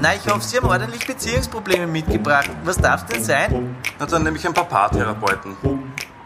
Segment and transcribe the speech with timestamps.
[0.00, 2.50] Na, ich hoffe, Sie haben ordentlich Beziehungsprobleme mitgebracht.
[2.64, 3.76] Was darf denn sein?
[3.98, 5.56] Na, dann nehme ich ein paar Paartherapeuten.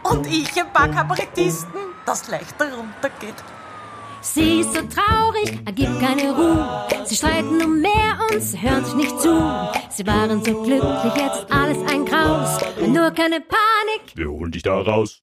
[0.03, 3.35] Und ich ein paar Kabarettisten, das leichter runtergeht.
[4.21, 6.87] Sie ist so traurig, er gibt keine Ruhe.
[7.05, 9.35] Sie streiten um mehr und sie hören sich nicht zu.
[9.89, 12.59] Sie waren so glücklich, jetzt alles ein Graus.
[12.87, 14.15] Nur keine Panik.
[14.15, 15.21] Wir holen dich da raus.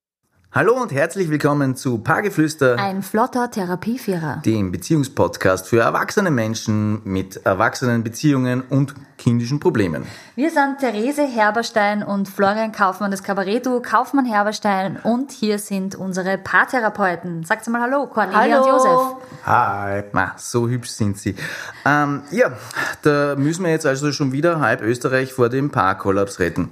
[0.53, 4.43] Hallo und herzlich willkommen zu Paargeflüster, Ein flotter Therapievierer.
[4.45, 10.07] dem Beziehungspodcast für erwachsene Menschen mit erwachsenen Beziehungen und kindischen Problemen.
[10.35, 16.37] Wir sind Therese Herberstein und Florian Kaufmann des Kabaretto Kaufmann Herberstein und hier sind unsere
[16.37, 17.45] Paartherapeuten.
[17.45, 18.65] Sagt mal Hallo, Cornelia Hallo.
[18.65, 19.47] und Josef.
[19.47, 20.03] Hi.
[20.11, 21.37] Ma, so hübsch sind sie.
[21.87, 22.51] Ähm, ja,
[23.03, 26.71] da müssen wir jetzt also schon wieder halb Österreich vor dem Paarkollaps retten.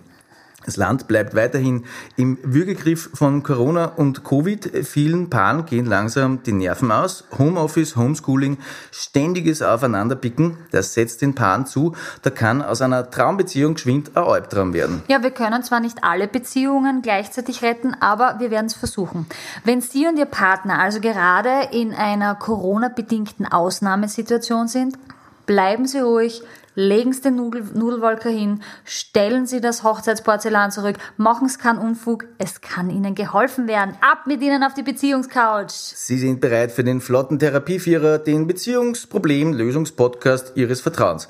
[0.68, 1.86] Das Land bleibt weiterhin
[2.16, 4.86] im Würgegriff von Corona und Covid.
[4.86, 7.24] Vielen Paaren gehen langsam die Nerven aus.
[7.38, 8.58] Homeoffice, Homeschooling,
[8.90, 11.94] ständiges Aufeinanderpicken, das setzt den Paaren zu.
[12.20, 15.02] Da kann aus einer Traumbeziehung geschwind ein Albtraum werden.
[15.08, 19.24] Ja, wir können zwar nicht alle Beziehungen gleichzeitig retten, aber wir werden es versuchen.
[19.64, 24.98] Wenn Sie und Ihr Partner also gerade in einer Corona-bedingten Ausnahmesituation sind,
[25.46, 26.42] bleiben Sie ruhig,
[26.78, 32.26] legen Sie den Nudel Nudelwolker hin, stellen Sie das Hochzeitsporzellan zurück, machen Sie keinen Unfug,
[32.38, 33.96] es kann Ihnen geholfen werden.
[34.00, 35.70] Ab mit Ihnen auf die Beziehungscouch.
[35.70, 41.26] Sie sind bereit für den flotten Therapievierer, den Beziehungsproblem-Lösungspodcast Ihres Vertrauens.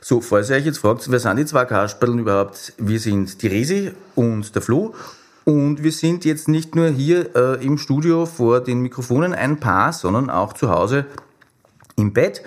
[0.00, 2.72] So, falls ihr euch jetzt fragt, wer sind die zwei Kasperln überhaupt?
[2.78, 4.94] Wir sind die Resi und der Flo.
[5.44, 9.92] Und wir sind jetzt nicht nur hier äh, im Studio vor den Mikrofonen ein Paar,
[9.92, 11.06] sondern auch zu Hause
[11.98, 12.42] im Bett.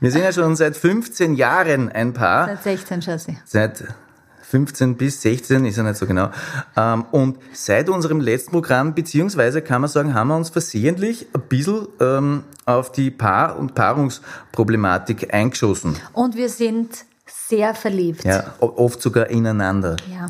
[0.00, 2.46] wir sind ja schon seit 15 Jahren ein Paar.
[2.48, 3.34] Seit 16 Chassis.
[3.44, 3.84] Seit
[4.42, 6.30] 15 bis 16 ist ja nicht so genau.
[6.76, 11.40] Ähm, Und seit unserem letzten Programm, beziehungsweise kann man sagen, haben wir uns versehentlich ein
[11.48, 15.96] bisschen ähm, auf die Paar- und Paarungsproblematik eingeschossen.
[16.12, 18.24] Und wir sind sehr verliebt.
[18.24, 19.96] Ja, oft sogar ineinander.
[20.10, 20.26] Ja.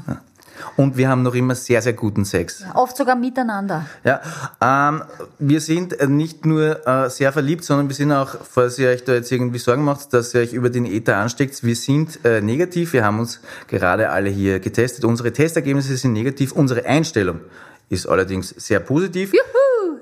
[0.77, 2.65] Und wir haben noch immer sehr, sehr guten Sex.
[2.75, 3.87] Oft sogar miteinander.
[4.05, 4.21] Ja,
[4.61, 5.03] ähm,
[5.39, 9.05] wir sind äh, nicht nur äh, sehr verliebt, sondern wir sind auch, falls ihr euch
[9.05, 12.41] da jetzt irgendwie Sorgen macht, dass ihr euch über den Ether ansteckt, wir sind äh,
[12.41, 12.93] negativ.
[12.93, 15.05] Wir haben uns gerade alle hier getestet.
[15.05, 16.53] Unsere Testergebnisse sind negativ.
[16.53, 17.41] Unsere Einstellung
[17.89, 19.33] ist allerdings sehr positiv.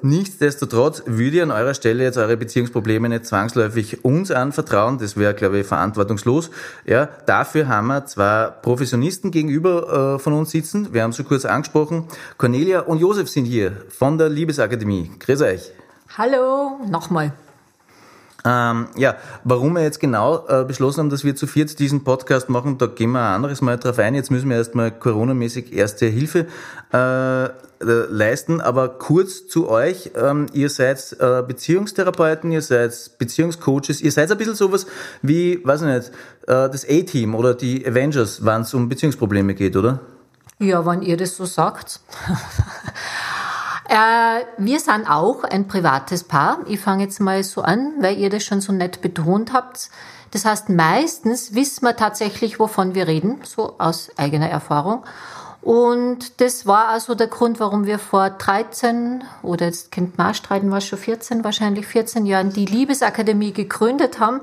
[0.03, 4.99] Nichtsdestotrotz würde ich an eurer Stelle jetzt eure Beziehungsprobleme nicht zwangsläufig uns anvertrauen.
[4.99, 6.51] Das wäre, glaube ich, verantwortungslos.
[6.87, 10.93] Ja, dafür haben wir zwei Professionisten gegenüber äh, von uns sitzen.
[10.93, 12.05] Wir haben sie kurz angesprochen.
[12.39, 15.11] Cornelia und Josef sind hier von der Liebesakademie.
[15.19, 15.73] Grüß euch.
[16.17, 17.33] Hallo, nochmal.
[18.45, 22.49] Ähm, ja, warum wir jetzt genau äh, beschlossen haben, dass wir zu viert diesen Podcast
[22.49, 24.15] machen, da gehen wir ein anderes Mal drauf ein.
[24.15, 26.47] Jetzt müssen wir erstmal coronamäßig erste Hilfe
[26.93, 27.51] äh, äh,
[27.81, 28.61] leisten.
[28.61, 30.11] Aber kurz zu euch.
[30.15, 34.87] Ähm, ihr seid äh, Beziehungstherapeuten, ihr seid Beziehungscoaches, ihr seid ein bisschen sowas
[35.23, 36.09] wie, weiß ich nicht,
[36.43, 40.01] äh, das A-Team oder die Avengers, wenn es um Beziehungsprobleme geht, oder?
[40.59, 42.01] Ja, wenn ihr das so sagt.
[43.91, 46.61] Äh, wir sind auch ein privates Paar.
[46.67, 49.91] Ich fange jetzt mal so an, weil ihr das schon so nett betont habt.
[50.31, 55.03] Das heißt, meistens wissen wir tatsächlich, wovon wir reden, so aus eigener Erfahrung.
[55.61, 60.35] Und das war also der Grund, warum wir vor 13 oder jetzt kennt man auch
[60.35, 64.41] streiten, war schon 14, wahrscheinlich 14 Jahren die Liebesakademie gegründet haben,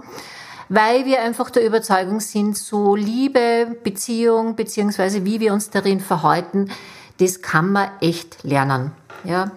[0.67, 6.69] weil wir einfach der Überzeugung sind, so Liebe, Beziehung, beziehungsweise wie wir uns darin verhalten,
[7.19, 8.91] das kann man echt lernen.
[9.23, 9.51] Ja.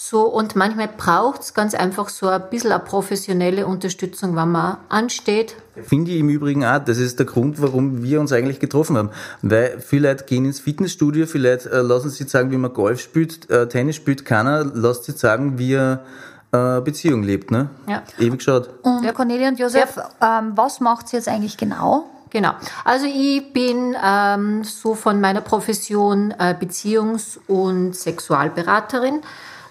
[0.00, 4.76] So, und manchmal braucht es ganz einfach so ein bisschen eine professionelle Unterstützung, wenn man
[4.88, 5.56] ansteht.
[5.74, 9.10] Finde ich im Übrigen auch, das ist der Grund, warum wir uns eigentlich getroffen haben.
[9.42, 13.50] Weil viele Leute gehen ins Fitnessstudio, vielleicht äh, lassen sich sagen, wie man Golf spielt,
[13.50, 16.04] äh, Tennis spielt, keiner lasst sich sagen, wie er
[16.52, 17.50] äh, Beziehung lebt.
[17.50, 17.68] Ne?
[17.88, 18.04] Ja.
[18.20, 18.70] Ewig geschaut.
[18.82, 22.08] Und Cornelia und Josef, ähm, was macht ihr jetzt eigentlich genau?
[22.30, 22.52] Genau.
[22.84, 29.22] Also ich bin ähm, so von meiner Profession äh, Beziehungs- und Sexualberaterin,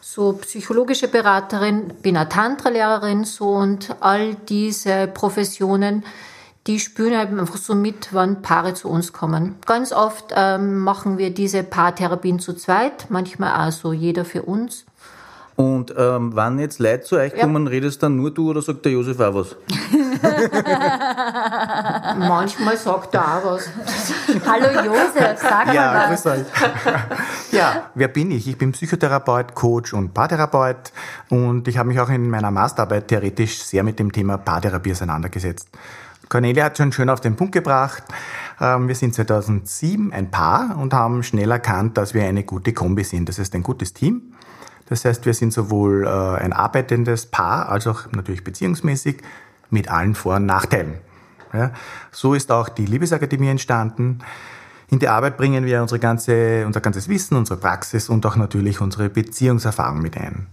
[0.02, 6.04] so psychologische Beraterin, bin eine Tantra-Lehrerin so und all diese Professionen,
[6.66, 9.56] die spüren halt einfach so mit, wann Paare zu uns kommen.
[9.66, 14.86] Ganz oft ähm, machen wir diese Paartherapien zu zweit, manchmal auch so jeder für uns.
[15.58, 18.92] Und ähm, wann jetzt Leute zu euch kommen, redest dann nur du oder sagt der
[18.92, 19.56] Josef auch was?
[22.20, 23.66] Manchmal sagt er auch was.
[24.48, 26.22] Hallo Josef, sag Ja, mal was.
[26.24, 26.46] grüß euch.
[27.52, 28.48] ja, wer bin ich?
[28.48, 30.92] Ich bin Psychotherapeut, Coach und Paartherapeut
[31.30, 35.70] und ich habe mich auch in meiner Masterarbeit theoretisch sehr mit dem Thema Paartherapie auseinandergesetzt.
[36.30, 38.04] Cornelia hat schon schön auf den Punkt gebracht.
[38.62, 43.04] Ähm, Wir sind 2007 ein Paar und haben schnell erkannt, dass wir eine gute Kombi
[43.04, 43.28] sind.
[43.28, 44.34] Das ist ein gutes Team.
[44.90, 49.22] Das heißt, wir sind sowohl äh, ein arbeitendes Paar als auch natürlich beziehungsmäßig.
[49.70, 50.96] mit allen Vor- und Nachteilen.
[51.54, 51.72] Ja,
[52.12, 54.20] so ist auch die Liebesakademie entstanden.
[54.90, 58.80] In die Arbeit bringen wir unsere ganze, unser ganzes Wissen, unsere Praxis und auch natürlich
[58.80, 60.48] unsere Beziehungserfahrung mit ein.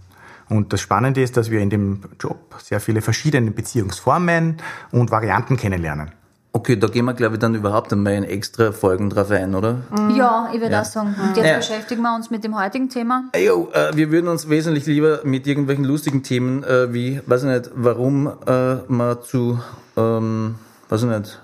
[0.49, 4.57] Und das Spannende ist, dass wir in dem Job sehr viele verschiedene Beziehungsformen
[4.91, 6.11] und Varianten kennenlernen.
[6.55, 9.79] Okay, da gehen wir, glaube ich, dann überhaupt einmal in extra Folgen drauf ein, oder?
[10.15, 11.13] Ja, ich würde auch sagen.
[11.21, 11.57] Und jetzt Ja.
[11.57, 13.25] beschäftigen wir uns mit dem heutigen Thema.
[13.35, 17.49] Jo, äh, wir würden uns wesentlich lieber mit irgendwelchen lustigen Themen äh, wie, weiß ich
[17.49, 19.59] nicht, warum äh, man zu,
[19.97, 20.55] ähm,
[20.87, 21.41] weiß ich nicht,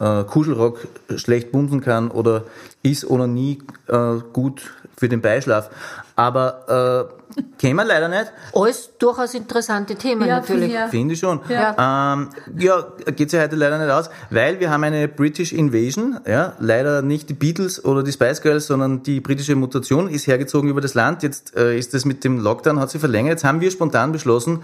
[0.00, 2.44] äh, Kuschelrock schlecht bumsen kann oder
[2.82, 5.68] ist oder nie äh, gut für den Beischlaf.
[6.16, 8.32] Aber äh, kennen wir leider nicht.
[8.54, 10.72] Alles durchaus interessante Themen Ja, natürlich.
[10.72, 10.88] ja.
[10.88, 11.40] Finde ich schon.
[11.48, 16.18] Ja, ähm, ja geht ja heute leider nicht aus, weil wir haben eine British Invasion.
[16.26, 20.70] Ja, leider nicht die Beatles oder die Spice Girls, sondern die britische Mutation ist hergezogen
[20.70, 21.22] über das Land.
[21.22, 23.32] Jetzt äh, ist das mit dem Lockdown, hat sich verlängert.
[23.32, 24.62] Jetzt haben wir spontan beschlossen,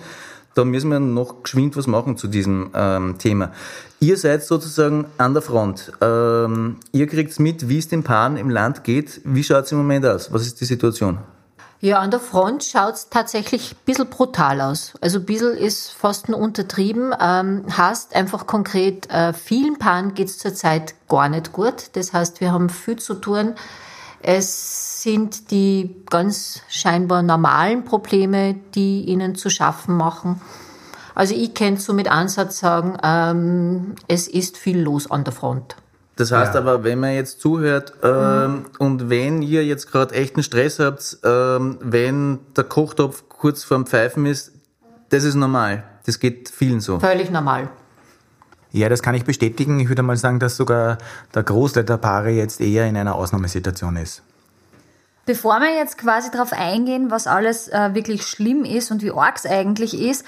[0.54, 3.52] da müssen wir noch geschwind was machen zu diesem ähm, Thema.
[4.00, 5.92] Ihr seid sozusagen an der Front.
[6.00, 9.20] Ähm, ihr kriegt's mit, wie es den Paaren im Land geht.
[9.24, 10.32] Wie schaut's im Moment aus?
[10.32, 11.18] Was ist die Situation?
[11.84, 14.92] Ja, an der Front schaut's tatsächlich ein bisschen brutal aus.
[15.00, 17.12] Also ein bisschen ist fast nur untertrieben.
[17.20, 21.90] Ähm, heißt einfach konkret, äh, vielen Paaren geht's zurzeit gar nicht gut.
[21.94, 23.56] Das heißt, wir haben viel zu tun.
[24.20, 30.40] Es sind die ganz scheinbar normalen Probleme, die ihnen zu schaffen machen.
[31.16, 35.74] Also ich kann so mit Ansatz sagen, ähm, es ist viel los an der Front.
[36.16, 36.60] Das heißt Ja.
[36.60, 41.78] aber, wenn man jetzt zuhört ähm, und wenn ihr jetzt gerade echten Stress habt, ähm,
[41.80, 44.52] wenn der Kochtopf kurz vorm Pfeifen ist,
[45.08, 45.84] das ist normal.
[46.04, 47.00] Das geht vielen so.
[47.00, 47.68] Völlig normal.
[48.72, 49.80] Ja, das kann ich bestätigen.
[49.80, 50.98] Ich würde mal sagen, dass sogar
[51.34, 54.22] der Großteil der Paare jetzt eher in einer Ausnahmesituation ist.
[55.24, 59.36] Bevor wir jetzt quasi darauf eingehen, was alles äh, wirklich schlimm ist und wie arg
[59.36, 60.24] es eigentlich ist,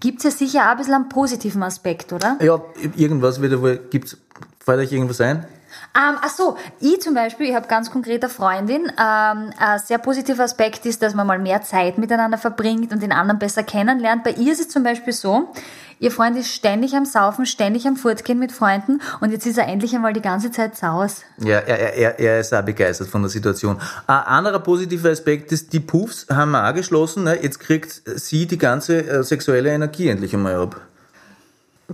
[0.00, 2.38] gibt es ja sicher auch ein bisschen einen positiven Aspekt, oder?
[2.40, 2.60] Ja,
[2.96, 4.16] irgendwas wieder wohl, gibt's,
[4.60, 5.46] fällt euch irgendwas ein?
[5.96, 8.84] Ähm, ach so, ich zum Beispiel, ich habe ganz konkret eine Freundin.
[8.86, 13.12] Ähm, ein sehr positiver Aspekt ist, dass man mal mehr Zeit miteinander verbringt und den
[13.12, 14.24] anderen besser kennenlernt.
[14.24, 15.52] Bei ihr ist es zum Beispiel so,
[15.98, 19.66] ihr Freund ist ständig am Saufen, ständig am Fortgehen mit Freunden und jetzt ist er
[19.66, 21.22] endlich einmal die ganze Zeit saus.
[21.38, 23.80] Ja, er, er, er- ist auch begeistert von der Situation.
[24.06, 27.24] Ein anderer positiver Aspekt ist, die Puffs haben wir auch geschlossen.
[27.24, 27.42] Ne?
[27.42, 30.76] Jetzt kriegt sie die ganze äh, sexuelle Energie endlich einmal ab.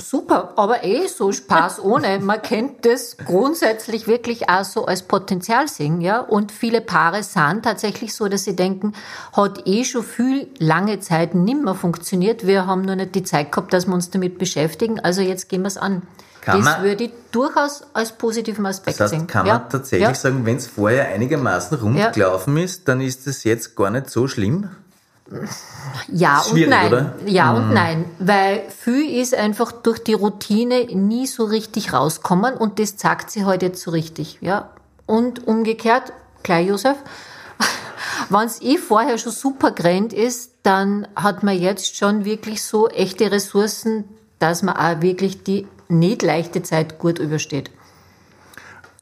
[0.02, 2.18] Super, aber eh so Spaß ohne.
[2.18, 6.18] Man kennt das grundsätzlich wirklich auch so als Potenzial sehen, ja.
[6.18, 8.92] Und viele Paare sind tatsächlich so, dass sie denken,
[9.32, 12.44] hat eh schon viel lange Zeit nimmer funktioniert.
[12.44, 14.98] Wir haben nur nicht die Zeit gehabt, dass wir uns damit beschäftigen.
[14.98, 16.02] Also jetzt gehen wir es an.
[16.40, 19.26] Kann das man- würde ich durchaus als positiven Aspekt Das heißt, sehen.
[19.28, 19.58] kann ja.
[19.60, 20.14] man tatsächlich ja.
[20.14, 22.34] sagen, wenn es vorher einigermaßen rund Ja.
[22.58, 24.68] ist, dann ist es jetzt gar nicht so schlimm?
[26.08, 26.86] Ja Schwierig, und nein.
[26.88, 27.14] oder?
[27.26, 28.04] Ja und nein.
[28.18, 33.44] Weil viel ist einfach durch die Routine nie so richtig rauskommen und das zeigt sie
[33.44, 34.38] heute jetzt so richtig.
[34.40, 34.70] Ja.
[35.06, 36.12] Und umgekehrt,
[36.42, 36.96] klar, Josef,
[38.28, 42.88] wenn es eh vorher schon super grand ist, dann hat man jetzt schon wirklich so
[42.88, 44.04] echte Ressourcen,
[44.38, 47.70] dass man auch wirklich die nicht leichte Zeit gut übersteht.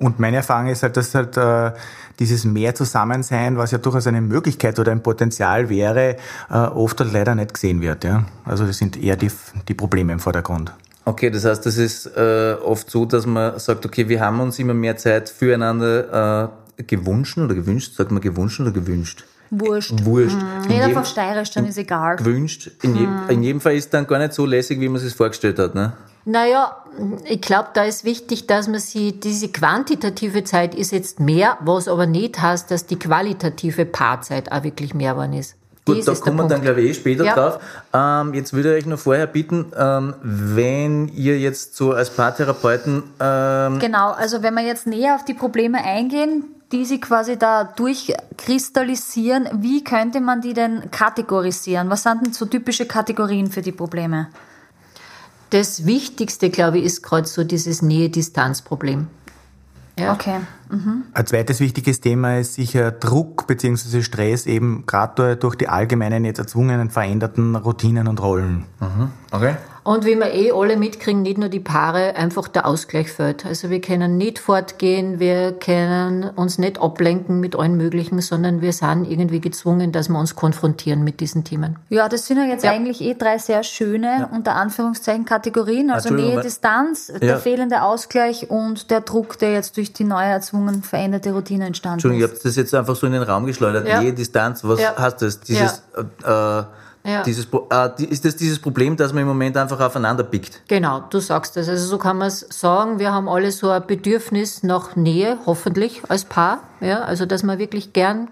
[0.03, 1.71] Und meine Erfahrung ist halt, dass halt äh,
[2.19, 6.17] dieses mehr Zusammensein, was ja durchaus eine Möglichkeit oder ein Potenzial wäre,
[6.51, 8.03] äh, oft halt leider nicht gesehen wird.
[8.03, 8.25] Ja?
[8.45, 9.31] Also das sind eher die,
[9.69, 10.73] die Probleme im Vordergrund.
[11.05, 14.59] Okay, das heißt, das ist äh, oft so, dass man sagt, okay, wir haben uns
[14.59, 19.25] immer mehr Zeit füreinander äh, gewünscht oder gewünscht, sagt man gewünscht oder gewünscht?
[19.51, 20.05] Wurscht.
[20.05, 20.39] Wurscht.
[20.65, 22.17] In Jeder auf Steirisch, dann ist egal.
[22.17, 22.71] gewünscht.
[22.83, 25.15] In, je, in jedem Fall ist dann gar nicht so lässig, wie man es sich
[25.15, 25.75] vorgestellt hat.
[25.75, 25.93] Ne?
[26.25, 26.77] Naja,
[27.25, 31.89] ich glaube, da ist wichtig, dass man sie, diese quantitative Zeit ist jetzt mehr, was
[31.89, 35.57] aber nicht heißt, dass die qualitative Paarzeit auch wirklich mehr geworden ist.
[35.85, 37.35] Gut, Das da kommen wir dann, glaube ich, eh später Ja.
[37.35, 37.59] drauf.
[37.93, 43.03] Ähm, jetzt würde ich euch noch vorher bitten, ähm, wenn ihr jetzt so als Paartherapeuten
[43.19, 47.65] ähm, Genau, also wenn wir jetzt näher auf die Probleme eingehen, die sie quasi da
[47.65, 51.91] durchkristallisieren, wie könnte man die denn kategorisieren?
[51.91, 54.29] Was sind denn so typische Kategorien für die Probleme?
[55.53, 59.09] Das Wichtigste, glaube ich, ist gerade so dieses Nähe-Distanz-Problem.
[59.99, 60.15] Ja.
[60.15, 60.41] Okay.
[61.13, 64.01] Ein zweites wichtiges Thema ist sicher Druck bzw.
[64.01, 68.65] Stress, eben gerade durch die allgemeinen, jetzt erzwungenen, veränderten Routinen und Rollen.
[69.31, 69.57] Okay.
[69.85, 73.45] Und wie wir eh alle mitkriegen, nicht nur die Paare, einfach der Ausgleich fällt.
[73.45, 78.73] Also wir können nicht fortgehen, wir können uns nicht ablenken mit allen möglichen, sondern wir
[78.73, 81.81] sind irgendwie gezwungen, dass wir uns konfrontieren mit diesen Themen.
[81.89, 82.71] Ja, das sind ja jetzt Ja.
[82.71, 85.91] eigentlich eh drei sehr schöne, unter Anführungszeichen, Kategorien.
[85.91, 87.19] Also Nähe, Distanz, Ja.
[87.19, 91.95] der fehlende Ausgleich und der Druck, der jetzt durch die neue erzwungen veränderte Routine entstanden
[91.95, 92.39] Entschuldigung, ich ist.
[92.39, 93.89] habe das jetzt einfach so in den Raum geschleudert.
[93.89, 94.01] Ja.
[94.01, 94.97] Nähe, Distanz, was Ja.
[94.97, 95.41] heißt das?
[95.41, 96.65] Dieses äh, äh,
[97.05, 97.23] Ja.
[97.25, 100.61] Dieses, äh, ist das dieses Problem, dass man im Moment einfach aufeinander pickt?
[100.69, 101.69] Genau, du sagst das.
[101.69, 102.99] Also so kann man es sagen.
[103.01, 106.61] Wir haben alle so ein Bedürfnis nach Nähe, hoffentlich als Paar.
[106.81, 108.29] Ja, also dass wir wirklich gern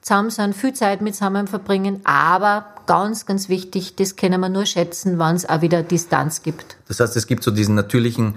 [0.00, 2.00] zusammen sind, viel Zeit mit zusammen verbringen.
[2.04, 6.76] Aber ganz, ganz wichtig, das können wir nur schätzen, wenn es auch wieder Distanz gibt.
[6.88, 8.34] Das heißt, es gibt so diesen natürlichen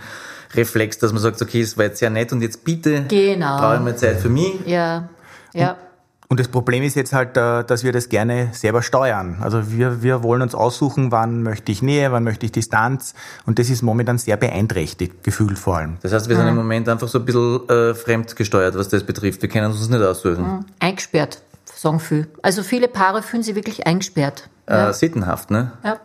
[0.53, 3.57] Reflex, dass man sagt, okay, es war jetzt sehr nett und jetzt bitte Genau.
[3.57, 4.53] brauche ich mal Zeit für mich.
[4.67, 5.09] Ja,
[5.53, 5.71] ja.
[5.71, 5.77] Und
[6.39, 9.37] das Problem ist jetzt halt, äh, dass wir das gerne selber steuern.
[9.41, 13.13] Also wir, wir wollen uns aussuchen, wann möchte ich Nähe, wann möchte ich Distanz.
[13.45, 15.97] Und das ist momentan sehr beeinträchtigt, gefühlt vor allem.
[16.01, 19.41] Das heißt, wir sind im Moment einfach so ein bisschen äh, fremdgesteuert, was das betrifft.
[19.41, 20.65] Wir können uns nicht aussuchen.
[20.79, 21.41] Eingesperrt,
[21.73, 22.27] sagen viele.
[22.41, 24.49] Also viele Paare fühlen sich wirklich eingesperrt.
[24.65, 25.73] Äh, sittenhaft, ne?
[25.83, 25.99] Ja.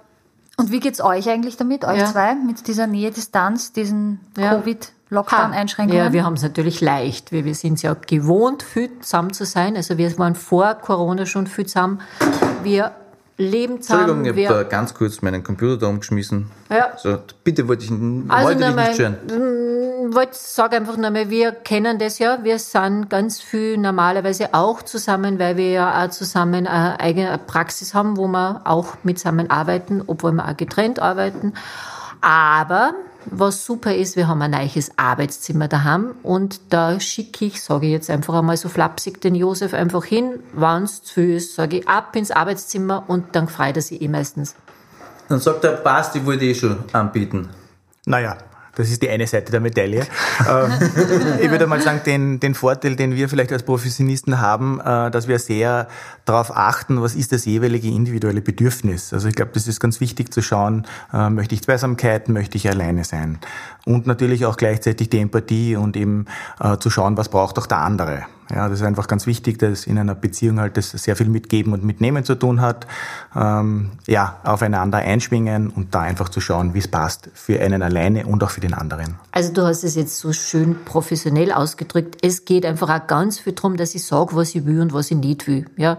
[0.59, 2.05] Und wie geht's euch eigentlich damit, euch Ja.
[2.07, 4.53] zwei, mit dieser Nähe, Distanz, diesen Ja.
[5.11, 6.05] Covid-Lockdown-Einschränkungen?
[6.05, 7.33] Ja, wir haben es natürlich leicht.
[7.33, 9.77] Wir, wir sind es ja gewohnt, viel zusammen zu sein.
[9.77, 12.01] Also wir waren vor Corona schon viel zusammen.
[12.63, 12.93] Wir
[13.37, 14.25] leben zusammen.
[14.27, 16.51] Entschuldigung, ich habe da ganz kurz meinen Computer da umgeschmissen.
[16.71, 16.93] Ja.
[16.97, 19.17] So, bitte wollte ich, Also wollte nochmal, nicht stören.
[19.27, 22.39] ich wollte sage einfach nochmal, wir kennen das ja.
[22.43, 27.95] Wir sind ganz viel normalerweise auch zusammen, weil wir ja auch zusammen eine eigene Praxis
[27.95, 31.55] haben, wo wir auch mit zusammen arbeiten, obwohl wir auch getrennt arbeiten.
[32.21, 32.93] Aber
[33.27, 37.93] was super ist, wir haben ein neues Arbeitszimmer daheim und da schicke ich, sage ich
[37.93, 41.79] jetzt einfach einmal so flapsig, den Josef einfach hin, wenn es zu viel ist, sage
[41.79, 44.55] ich ab ins Arbeitszimmer und dann freut er sich eh meistens.
[45.29, 47.49] Dann sagt er, passt, ich wollte eh schon anbieten.
[48.07, 48.37] Naja,
[48.81, 50.07] das ist die eine Seite der Medaille.
[50.49, 50.73] Ähm,
[51.41, 55.29] ich würde mal sagen, den, den Vorteil, den wir vielleicht als Professionisten haben, äh, dass
[55.29, 55.87] wir sehr
[56.25, 59.13] darauf achten, was ist das jeweilige individuelle Bedürfnis.
[59.13, 62.69] Also ich glaube, das ist ganz wichtig zu schauen, äh, möchte ich Zweisamkeit, möchte ich
[62.71, 63.39] alleine sein.
[63.87, 66.27] Und natürlich auch gleichzeitig die Empathie und eben
[66.61, 68.27] äh, zu schauen, was braucht auch der andere.
[68.51, 71.49] Ja, das ist einfach ganz wichtig, dass in einer Beziehung halt das sehr viel mit
[71.49, 72.87] Geben und Mitnehmen zu tun hat.
[73.37, 78.27] Ähm, ja, aufeinander einschwingen und da einfach zu schauen, wie es passt für einen alleine
[78.27, 79.15] und auch für den anderen.
[79.31, 82.19] Also du hast es jetzt so schön professionell ausgedrückt.
[82.23, 85.11] Es geht einfach auch ganz viel darum, dass ich sage, was ich will und was
[85.11, 85.67] ich nicht will.
[85.77, 85.99] Ja.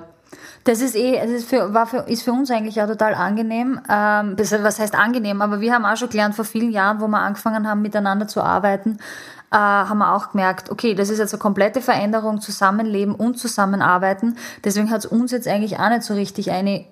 [0.63, 3.79] Das ist eh, es ist für, war für, ist für uns eigentlich auch total angenehm.
[3.89, 5.41] Ähm, was heißt angenehm?
[5.41, 8.41] Aber wir haben auch schon gelernt vor vielen Jahren, wo wir angefangen haben, miteinander zu
[8.41, 8.99] arbeiten,
[9.53, 14.37] äh, haben wir auch gemerkt, okay, das ist jetzt eine komplette Veränderung, Zusammenleben und Zusammenarbeiten.
[14.63, 16.85] Deswegen hat es uns jetzt eigentlich auch nicht so richtig eine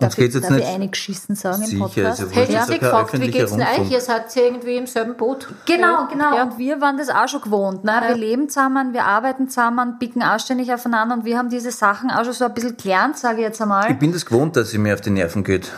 [0.00, 2.20] darf, geht's jetzt darf ich nicht- eine geschissen sagen im Sicher, Podcast?
[2.22, 2.36] ist ja wurscht.
[2.48, 3.90] Hätte ich sie gefragt, wie geht's denn euch?
[3.90, 5.48] Ihr seid ja irgendwie im selben Boot.
[5.66, 6.34] Genau, genau.
[6.34, 6.42] Ja.
[6.44, 7.84] Und wir waren das auch schon gewohnt.
[7.84, 7.92] Ne?
[8.06, 12.10] Wir leben zusammen, wir arbeiten zusammen, bicken auch ständig aufeinander und wir haben diese Sachen
[12.10, 13.90] auch schon so ein bisschen gelernt, sage ich jetzt einmal.
[13.90, 15.70] Ich bin das gewohnt, dass sie mir auf die Nerven geht.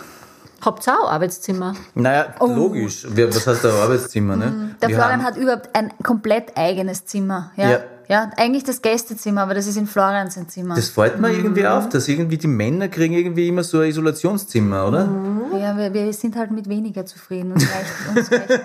[0.62, 1.74] Habt ihr auch Arbeitszimmer?
[1.94, 3.06] Naja, logisch.
[3.08, 4.52] Wer- Was heißt der Arbeitszimmer, ne?
[4.52, 4.74] Oh.
[4.82, 7.50] Der Wir Florian haben- hat überhaupt ein komplett eigenes Zimmer.
[7.56, 7.70] Ja?
[7.70, 7.78] Ja.
[8.08, 8.30] ja.
[8.36, 10.74] eigentlich das Gästezimmer, aber das ist in Florians ein Zimmer.
[10.74, 11.66] Das fällt mir irgendwie Mhm.
[11.68, 15.06] auf, dass irgendwie die Männer kriegen irgendwie immer so ein Isolationszimmer, oder?
[15.06, 15.40] Mhm.
[15.58, 17.52] ja, wir, wir sind halt mit weniger zufrieden.
[17.52, 18.60] Uns reicht, uns reicht.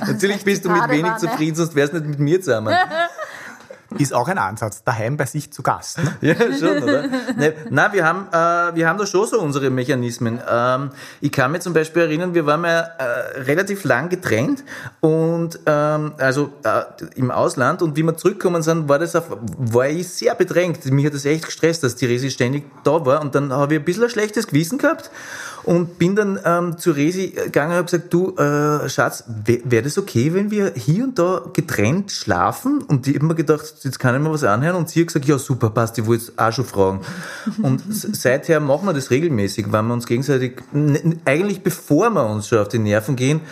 [0.08, 1.18] Natürlich bist du mit wenig Badewanne.
[1.20, 2.74] zufrieden, sonst wärst du nicht mit mir zusammen.
[3.96, 5.98] Ist auch ein Ansatz, daheim bei sich zu Gast.
[5.98, 6.16] Ne?
[6.20, 7.06] Ja, schon, oder?
[7.36, 10.40] Ne, na, wir haben, äh, wir haben da schon so unsere Mechanismen.
[10.46, 10.90] Ähm,
[11.22, 14.62] ich kann mir zum Beispiel erinnern, wir waren ja äh, relativ lang getrennt
[15.00, 16.82] und ähm, also äh,
[17.14, 19.24] im Ausland und wie wir zurückgekommen sind, war das auf,
[19.56, 20.84] war ich sehr bedrängt.
[20.86, 23.80] Mich hat das echt gestresst, dass die Resi ständig da war und dann habe ich
[23.80, 25.10] ein bisschen ein schlechtes Gewissen gehabt
[25.68, 29.82] und bin dann ähm, zu Resi gegangen und habe gesagt, du äh, Schatz, wäre wär
[29.82, 32.80] das okay, wenn wir hier und da getrennt schlafen?
[32.80, 35.26] Und ich habe mir gedacht, jetzt kann ich mir was anhören und sie hat gesagt,
[35.26, 37.00] ja super, passt, ich wollte es auch schon fragen.
[37.60, 40.62] Und seither machen wir das regelmäßig, weil wir uns gegenseitig,
[41.26, 43.42] eigentlich bevor wir uns schon auf die Nerven gehen,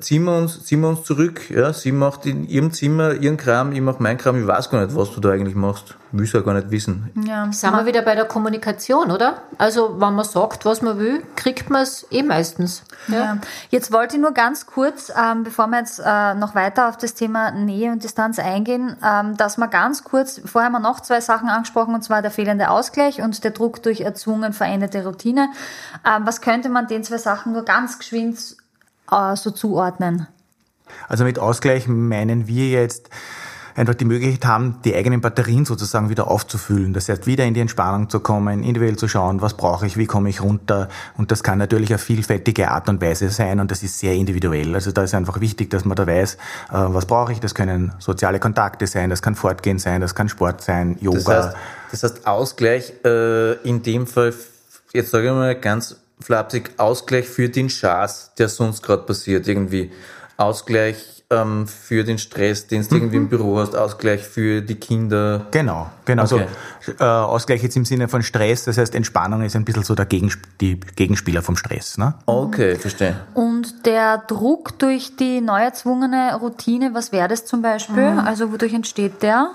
[0.00, 1.48] ziehen wir uns, ziehen wir uns zurück.
[1.50, 4.84] Ja, sie macht in ihrem Zimmer ihren Kram, ich mache meinen Kram, ich weiß gar
[4.84, 5.96] nicht, was du da eigentlich machst.
[6.10, 7.12] Will ja gar nicht wissen.
[7.24, 7.52] Ja.
[7.52, 9.42] Sind wir wieder bei der Kommunikation, oder?
[9.56, 12.82] Also, wenn man sagt, was man will, kriegt man es eh meistens.
[13.06, 13.38] Ja.
[13.70, 17.14] Jetzt wollte ich nur ganz kurz, ähm, bevor wir jetzt äh, noch weiter auf das
[17.14, 21.20] Thema Nähe und Distanz eingehen, ähm, dass wir ganz kurz, vorher haben wir noch zwei
[21.20, 25.50] Sachen angesprochen, und zwar der fehlende Ausgleich und der Druck durch erzwungen veränderte Routine.
[26.04, 28.56] Ähm, was könnte man den zwei Sachen nur ganz geschwind
[29.10, 30.26] äh, so zuordnen?
[31.08, 33.10] Also mit Ausgleich meinen wir jetzt
[33.78, 36.92] einfach die Möglichkeit haben, die eigenen Batterien sozusagen wieder aufzufüllen.
[36.92, 40.06] Das heißt, wieder in die Entspannung zu kommen, individuell zu schauen, was brauche ich, wie
[40.06, 40.88] komme ich runter.
[41.16, 44.74] Und das kann natürlich eine vielfältige Art und Weise sein und das ist sehr individuell.
[44.74, 46.38] Also da ist einfach wichtig, dass man da weiß, äh,
[46.70, 47.38] was brauche ich.
[47.38, 51.18] Das können soziale Kontakte sein, das kann Fortgehen sein, das kann Sport sein, Yoga.
[51.18, 51.56] Das heißt,
[51.92, 54.34] das heißt Ausgleich äh, in dem Fall,
[54.92, 59.48] jetzt sage ich mal ganz flapsig, Ausgleich für den Schaß, der sonst gerade passiert.
[59.48, 59.90] Irgendwie
[60.36, 65.46] Ausgleich ähm, für den Stress, den du irgendwie im Büro hast, Ausgleich für die Kinder.
[65.50, 66.24] Genau, genau.
[66.24, 66.46] Okay.
[66.80, 69.94] So, äh, Ausgleich jetzt im Sinne von Stress, das heißt Entspannung ist ein bisschen so
[69.94, 71.98] der Gegensp die Gegenspieler vom Stress.
[71.98, 72.14] Ne?
[72.24, 73.16] Okay, verstehe.
[73.34, 78.12] Und der Druck durch die neu erzwungene Routine, was wäre das zum Beispiel?
[78.12, 78.20] Mhm.
[78.20, 79.50] Also wodurch entsteht der?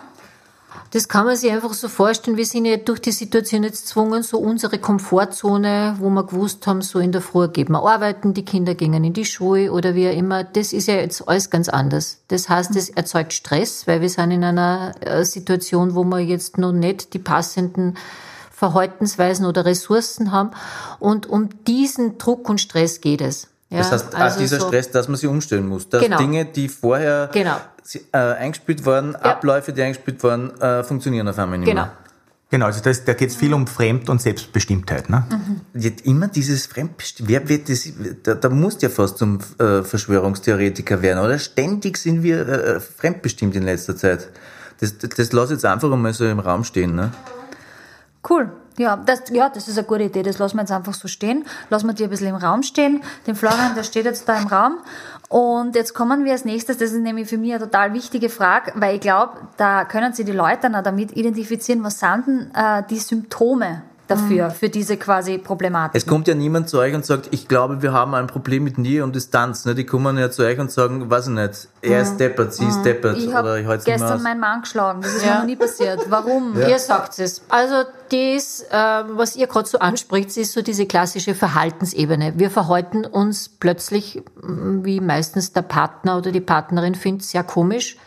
[0.92, 2.38] Das kann man sich einfach so vorstellen.
[2.38, 6.82] Wir sind ja durch die Situation jetzt gezwungen, so unsere Komfortzone, wo wir gewusst haben,
[6.82, 10.08] so in der Früh geht man arbeiten, die Kinder gingen in die Schule oder wie
[10.08, 10.44] auch immer.
[10.44, 12.20] Das ist ja jetzt alles ganz anders.
[12.28, 16.58] Das heißt, es erzeugt Stress, weil wir sind in einer äh, Situation, wo wir jetzt
[16.60, 17.96] noch nicht die passenden
[18.52, 20.52] Verhaltensweisen oder Ressourcen haben.
[21.00, 23.48] Und um diesen Druck und Stress geht es.
[23.70, 25.90] Ja, Das heißt, also dieser so- Stress, dass man sich umstellen muss.
[25.90, 26.18] Dass Genau.
[26.18, 27.58] Dinge, die vorher Genau.
[28.12, 31.84] Äh, eingespielt waren, Abläufe, die eingespielt waren, äh, funktionieren auf einmal nicht Genau.
[31.84, 31.92] mehr.
[32.50, 35.10] Genau, also das, da geht es viel um Fremd- und Selbstbestimmtheit.
[35.10, 35.26] Ne?
[35.74, 37.28] Jetzt immer dieses Fremdbestimmt.
[37.28, 37.90] Wer wird das?
[38.22, 41.40] Da, da musst du ja fast zum äh, Verschwörungstheoretiker werden, oder?
[41.40, 44.30] Ständig sind wir äh, fremdbestimmt in letzter Zeit.
[44.80, 46.94] Das, das, das lass jetzt einfach einmal so im Raum stehen.
[46.94, 47.12] Ne?
[48.30, 48.52] Cool.
[48.78, 50.24] Ja das, ja, das ist eine gute Idee.
[50.24, 51.46] Das lassen wir jetzt einfach so stehen.
[51.70, 53.04] Lassen wir die ein bisschen im Raum stehen.
[53.28, 54.78] Den Florian, der steht jetzt da im Raum.
[55.30, 58.72] Und jetzt kommen wir als nächstes, das ist nämlich für mich eine total wichtige Frage,
[58.76, 62.84] weil ich glaube, da können sich die Leute dann damit identifizieren, was sind denn äh,
[62.90, 65.96] die Symptome dafür, für diese quasi Problematik.
[65.96, 68.78] Es kommt ja niemand zu euch und sagt, ich glaube, wir haben ein Problem mit
[68.78, 69.66] Nähe und Distanz.
[69.66, 69.76] Ne?
[69.76, 72.84] Die kommen ja zu euch und sagen, weiß ich nicht, er ist deppert, sie ist
[72.84, 75.02] deppert ich oder habe ich mehr gestern meinen Mann geschlagen.
[75.02, 75.34] Das ist Ja.
[75.34, 76.02] mir noch nie passiert.
[76.10, 76.56] Warum?
[76.58, 77.42] Ihr sagt es.
[77.50, 82.34] Also das, äh, was ihr gerade so anspricht, ist so diese klassische Verhaltensebene.
[82.38, 87.98] Wir verhalten uns plötzlich, wie meistens der Partner oder die Partnerin findet, sehr komisch.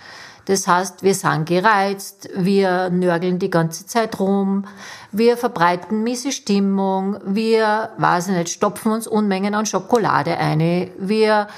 [0.46, 4.64] Das heißt, wir sind gereizt, wir nörgeln die ganze Zeit rum,
[5.12, 11.48] wir verbreiten miese Stimmung, wir, weiß ich nicht, stopfen uns Unmengen an Schokolade ein, wir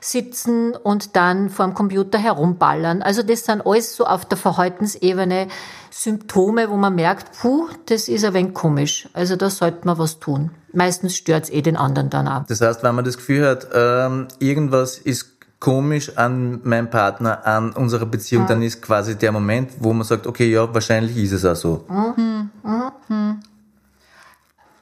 [0.00, 3.02] sitzen und dann vorm Computer herumballern.
[3.02, 5.48] Also das sind alles so auf der Verhaltensebene
[5.90, 9.08] Symptome, wo man merkt, puh, das ist ein wenig komisch.
[9.12, 10.50] Also da sollte man was tun.
[10.72, 12.44] Meistens stört's eh den anderen dann auch.
[12.46, 17.72] Das heißt, wenn man das Gefühl hat, ähm, irgendwas ist komisch an meinem Partner, an
[17.72, 21.44] unserer Beziehung, dann ist quasi der Moment, wo man sagt, okay, ja, wahrscheinlich ist es
[21.44, 21.84] auch so.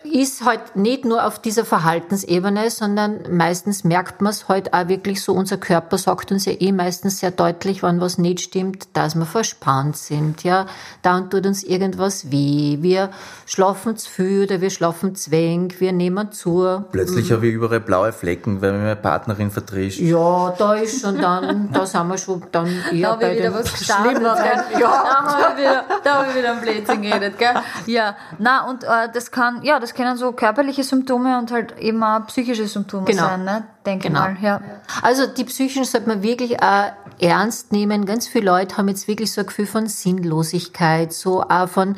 [0.05, 5.23] Ist halt nicht nur auf dieser Verhaltensebene, sondern meistens merkt man es halt auch wirklich
[5.23, 5.33] so.
[5.33, 9.25] Unser Körper sagt uns ja eh meistens sehr deutlich, wann was nicht stimmt, dass wir
[9.25, 10.67] verspannt sind, ja.
[11.03, 12.79] Dann tut uns irgendwas weh.
[12.81, 13.11] Wir
[13.47, 16.85] schlafen zu viel oder wir schlafen zu wenig, wir nehmen zu.
[16.93, 20.01] Plötzlich habe ich überall blaue Flecken, weil mir meine Partnerin vertrischt.
[20.01, 23.55] Ja, da ist schon dann, da sind wir schon dann Da eher ich bei wieder
[23.55, 23.71] was.
[23.85, 24.43] Schlimmeren.
[24.43, 24.81] gell?
[24.81, 27.55] Da habe ich wieder, da habe ich wieder einen Blödsinn geredet, gell?
[27.87, 32.03] Ja, na und äh, das kann, ja, das können so körperliche Symptome und halt eben
[32.03, 33.23] auch psychische Symptome Genau.
[33.23, 33.65] sein, ne?
[33.87, 34.21] Denke Genau.
[34.21, 34.61] mal, ja.
[35.03, 38.05] Also die Psychen sollte man wirklich auch ernst nehmen.
[38.07, 41.97] Ganz viele Leute haben jetzt wirklich so ein Gefühl von Sinnlosigkeit, so auch von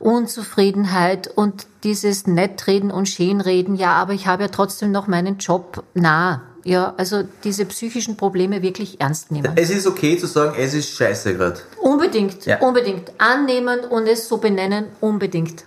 [0.00, 3.74] Unzufriedenheit und dieses Nettreden und Schönreden.
[3.74, 5.84] Ja, aber ich habe ja trotzdem noch meinen Job.
[5.94, 9.52] Na, ja, also diese psychischen Probleme wirklich ernst nehmen.
[9.56, 11.60] Es ist okay zu sagen, es ist scheiße gerade.
[11.80, 12.58] Unbedingt, Ja.
[12.60, 13.12] unbedingt.
[13.18, 15.64] Annehmen und es so benennen, unbedingt.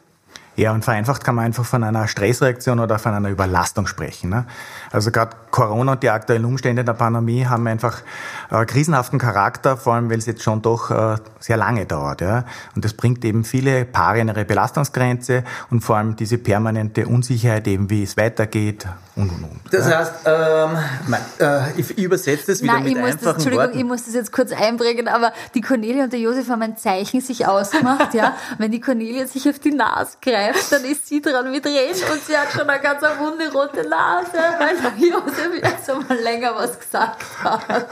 [0.57, 4.31] Ja, und vereinfacht kann man einfach von einer Stressreaktion oder von einer Überlastung sprechen.
[4.31, 4.47] Ne?
[4.91, 8.03] Also gerade Corona und die aktuellen Umstände der Pandemie haben einfach
[8.51, 12.21] äh, krisenhaften Charakter, vor allem weil es jetzt schon doch äh, sehr lange dauert.
[12.21, 12.45] Ja?
[12.75, 17.67] Und das bringt eben viele Paare in ihre Belastungsgrenze und vor allem diese permanente Unsicherheit,
[17.67, 19.61] eben wie es weitergeht und und und.
[19.71, 23.33] Das heißt, ähm, mein, äh, ich übersetze das wieder Nein, mit ich muss das, einfachen
[23.33, 23.79] Entschuldigung, Worten.
[23.79, 27.19] ich muss das jetzt kurz einbringen, aber die Cornelia und der Josef haben ein Zeichen
[27.21, 28.35] sich ausgemacht, ja.
[28.59, 32.23] Wenn die Cornelia sich auf die Nase greift, dann ist sie dran mit Reden und
[32.27, 36.79] sie hat schon eine ganz wunde rote Nase, weil der Josef jetzt einmal länger was
[36.79, 37.87] gesagt hat.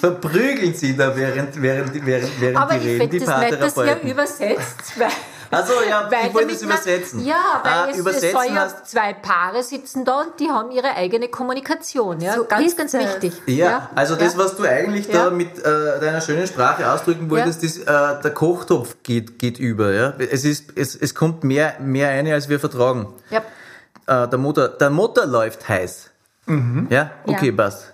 [0.00, 3.62] Verprügeln sie da während, während, während, während Aber die ich reden, die finde das nett,
[3.62, 5.08] dass ihr übersetzt, weil
[5.50, 7.24] Also ja, Weil ich wollte es übersetzen.
[7.26, 10.70] Ja, weil Ah, es, es übersetzen soll ja zwei Paare sitzen da und die haben
[10.70, 12.20] ihre eigene Kommunikation.
[12.22, 12.34] Ja?
[12.34, 13.00] So ganz, ist ganz es.
[13.00, 13.32] wichtig.
[13.46, 14.38] Ja, also das, ja.
[14.38, 15.24] was du eigentlich Ja.
[15.26, 19.92] da mit äh, deiner schönen Sprache ausdrücken wolltest, ist, äh, der Kochtopf geht, geht über.
[19.92, 20.14] Ja?
[20.18, 23.12] Es, ist, es, es kommt mehr, mehr eine, als wir vertragen.
[23.28, 23.42] Ja.
[24.06, 26.08] Äh, der, Motor, der Motor läuft heiß.
[26.46, 27.52] Ja, okay, Ja.
[27.52, 27.92] passt.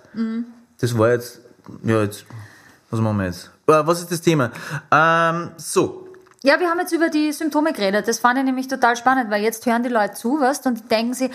[0.79, 1.41] Das war jetzt,
[1.83, 2.25] ja, jetzt,
[2.89, 3.51] was machen wir jetzt?
[3.67, 4.51] Äh, was ist das Thema?
[4.91, 6.08] Ähm, so,
[6.41, 8.07] Ja, wir haben jetzt über die Symptome geredet.
[8.07, 10.87] Das fand ich nämlich total spannend, weil jetzt hören die Leute zu, was und die
[10.87, 11.29] denken sie,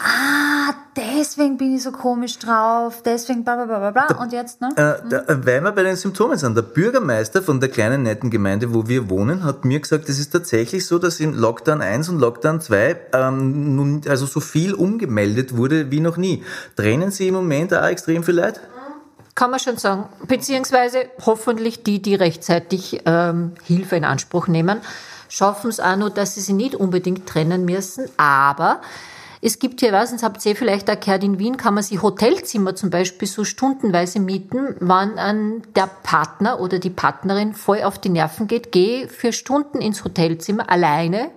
[0.00, 4.22] ah, deswegen bin ich so komisch drauf, deswegen bla bla bla bla bla.
[4.22, 4.68] Und jetzt, ne?
[4.76, 6.54] Äh, da, äh, weil wir bei den Symptomen sind.
[6.54, 10.30] Der Bürgermeister von der kleinen netten Gemeinde, wo wir wohnen, hat mir gesagt, es ist
[10.30, 15.56] tatsächlich so, dass im Lockdown 1 und Lockdown 2 ähm, nun, also so viel umgemeldet
[15.56, 16.44] wurde wie noch nie.
[16.76, 18.60] Trennen Sie im Moment auch extrem viel Leid?
[19.40, 20.04] Kann man schon sagen.
[20.28, 24.82] Beziehungsweise hoffentlich die, die rechtzeitig ähm, Hilfe in Anspruch nehmen,
[25.30, 28.04] schaffen es auch noch, dass sie sich nicht unbedingt trennen müssen.
[28.18, 28.82] Aber
[29.40, 32.74] es gibt hier was, das habt ihr vielleicht gehört, in Wien kann man sich Hotelzimmer
[32.74, 38.10] zum Beispiel so stundenweise mieten, wann an der Partner oder die Partnerin voll auf die
[38.10, 41.30] Nerven geht, geh für Stunden ins Hotelzimmer alleine,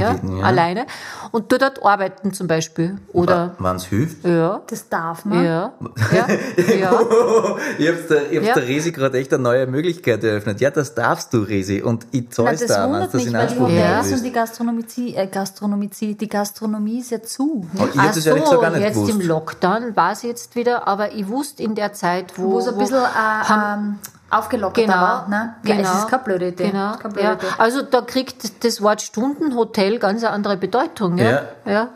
[0.00, 0.42] ja, Ja.
[0.44, 0.86] alleine
[1.32, 2.98] und du dort arbeiten zum Beispiel.
[3.12, 4.24] Oder, Wann es hilft.
[4.26, 5.44] ja, Das darf man.
[5.44, 5.72] ja,
[6.12, 7.00] ja, ja.
[7.78, 8.54] Ich hab's der, ich hab's Ja.
[8.54, 10.60] der Resi gerade echt eine neue Möglichkeit eröffnet.
[10.60, 11.82] Ja, das darfst du, Resi.
[11.82, 14.00] Und ich Na, zahl's das da, wenn das mich, in weil die Anspruch Ja.
[14.00, 17.66] und die Gastronomie, äh, Gastronomie, die Gastronomie ist ja zu.
[17.78, 19.10] Oh, ich Ach ehrlich gesagt gar nicht jetzt gewusst.
[19.12, 22.68] im Lockdown war es jetzt wieder, aber ich wusste in der Zeit, wo, Wo es
[22.68, 23.98] ein bisschen äh, ähm,
[24.30, 25.28] aufgelockerter Genau, war.
[25.28, 25.54] Ne?
[25.64, 25.88] Ja, genau.
[25.90, 26.70] es ist keine blöde Idee.
[26.70, 26.96] Genau.
[26.96, 27.32] Keine blöde Ja.
[27.34, 27.46] Idee.
[27.58, 31.18] Also da kriegt das Wort Stundenhotel ganz eine andere Bedeutung.
[31.18, 31.30] Ja.
[31.30, 31.42] Ja.
[31.66, 31.88] ja.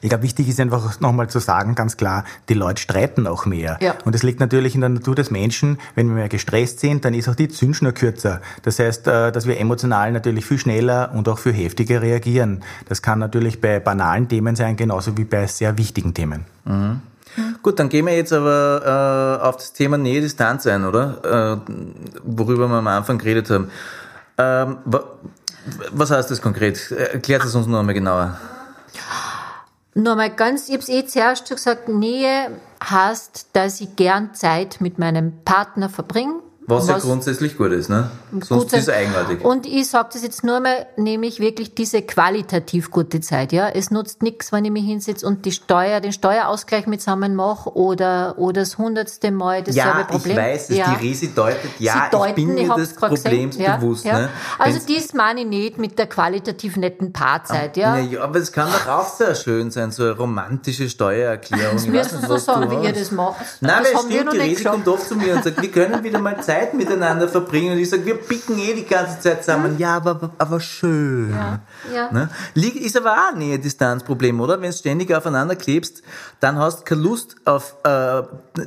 [0.00, 3.78] Ich glaube, wichtig ist einfach nochmal zu sagen, ganz klar, die Leute streiten auch mehr.
[3.80, 3.94] Ja.
[4.04, 7.14] Und es liegt natürlich in der Natur des Menschen, wenn wir mehr gestresst sind, dann
[7.14, 8.40] ist auch die Zündschnur kürzer.
[8.62, 12.62] Das heißt, äh, dass wir emotional natürlich viel schneller und auch viel heftiger reagieren.
[12.88, 16.44] Das kann natürlich bei banalen Themen sein, genauso wie bei sehr wichtigen Themen.
[17.62, 21.60] Gut, dann gehen wir jetzt aber äh, auf das Thema Nähe-Distanz ein, oder?
[21.66, 21.72] Äh,
[22.24, 23.70] worüber wir am Anfang geredet haben.
[24.36, 25.04] Ähm, wa
[25.90, 26.90] was heißt das konkret?
[26.92, 28.38] Erklärt es uns noch einmal genauer.
[29.94, 34.32] Nur mal ganz, ich habe es eh zuerst schon gesagt, Nähe heißt, dass ich gern
[34.32, 36.34] Zeit mit meinem Partner verbringe.
[36.68, 38.10] Was, ja grundsätzlich gut ist, ne?
[38.42, 39.42] Sonst ist es eigenartig.
[39.44, 43.52] Und ich sage das jetzt nur mal, nämlich wirklich diese qualitativ gute Zeit.
[43.52, 47.34] Ja, Es nutzt nichts, wenn ich mich hinsetze und die Steuer, den Steuerausgleich mit zusammen
[47.34, 50.36] mache oder, oder das hundertste Mal dasselbe ja, ich Problem.
[50.36, 50.76] weiß es.
[50.76, 50.94] Ja.
[51.00, 53.56] Die Resi deutet, ja, deuten, ich bin mir des Problems.
[53.56, 54.04] Ja, bewusst.
[54.04, 54.18] ja.
[54.20, 54.28] Ne?
[54.58, 57.92] Also Wenn's- dies meine ich nicht mit der qualitativ netten Paarzeit, ja.
[57.92, 61.76] Na ja, aber es kann doch auch sehr schön sein, so eine romantische Steuererklärung.
[61.76, 63.36] Das Ich müssen so was sagen, wie ihr das macht.
[63.60, 64.74] Nein, das wir stimmt, die geschafft.
[64.74, 67.72] kommt oft zu mir und sagt, wir können wieder mal Zeit miteinander verbringen.
[67.72, 69.76] Und ich sage, wir picken eh die ganze Zeit zusammen.
[69.78, 71.30] Ja, aber, aber, schön.
[71.30, 71.60] Ja,
[71.94, 72.12] ja.
[72.12, 72.28] Ne?
[72.54, 74.60] Ist aber auch ein Nähe-Distanz-Problem, oder?
[74.60, 76.02] Wenn du ständig aufeinander klebst,
[76.40, 78.22] dann hast du keine Lust auf, äh,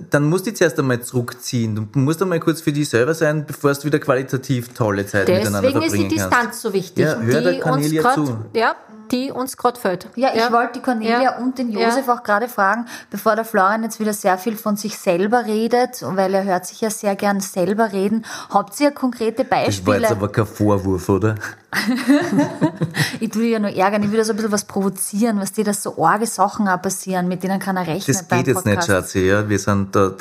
[0.09, 1.75] dann musst du dich zuerst einmal zurückziehen.
[1.75, 5.61] Du musst einmal kurz für dich selber sein, bevor du wieder qualitativ tolle Zeit miteinander
[5.61, 6.33] Deswegen ist die verbringen kannst.
[6.33, 8.37] Distanz so wichtig, Ja, hör der die uns Cornelia zu.
[8.53, 8.75] ja,
[9.11, 10.07] die uns gerade fällt.
[10.15, 11.37] Ja, ich wollte die Cornelia Ja.
[11.37, 14.97] und den Josef auch gerade fragen, bevor der Florian jetzt wieder sehr viel von sich
[14.97, 18.25] selber redet, und weil er hört sich ja sehr gern selber reden.
[18.49, 19.99] Habt ihr konkrete Das war Beispiele?
[20.01, 21.35] jetzt aber kein Vorwurf, oder?
[23.21, 25.63] ich dich ja nur ärgern, ich will da so ein bisschen was provozieren, was dir
[25.63, 28.13] das so arge Sachen auch passieren, mit denen kann er rechnen.
[28.15, 28.83] Das beim geht jetzt nicht.
[28.83, 29.19] Schatzi.
[29.27, 29.47] Ja?
[29.47, 30.11] Wir sind da,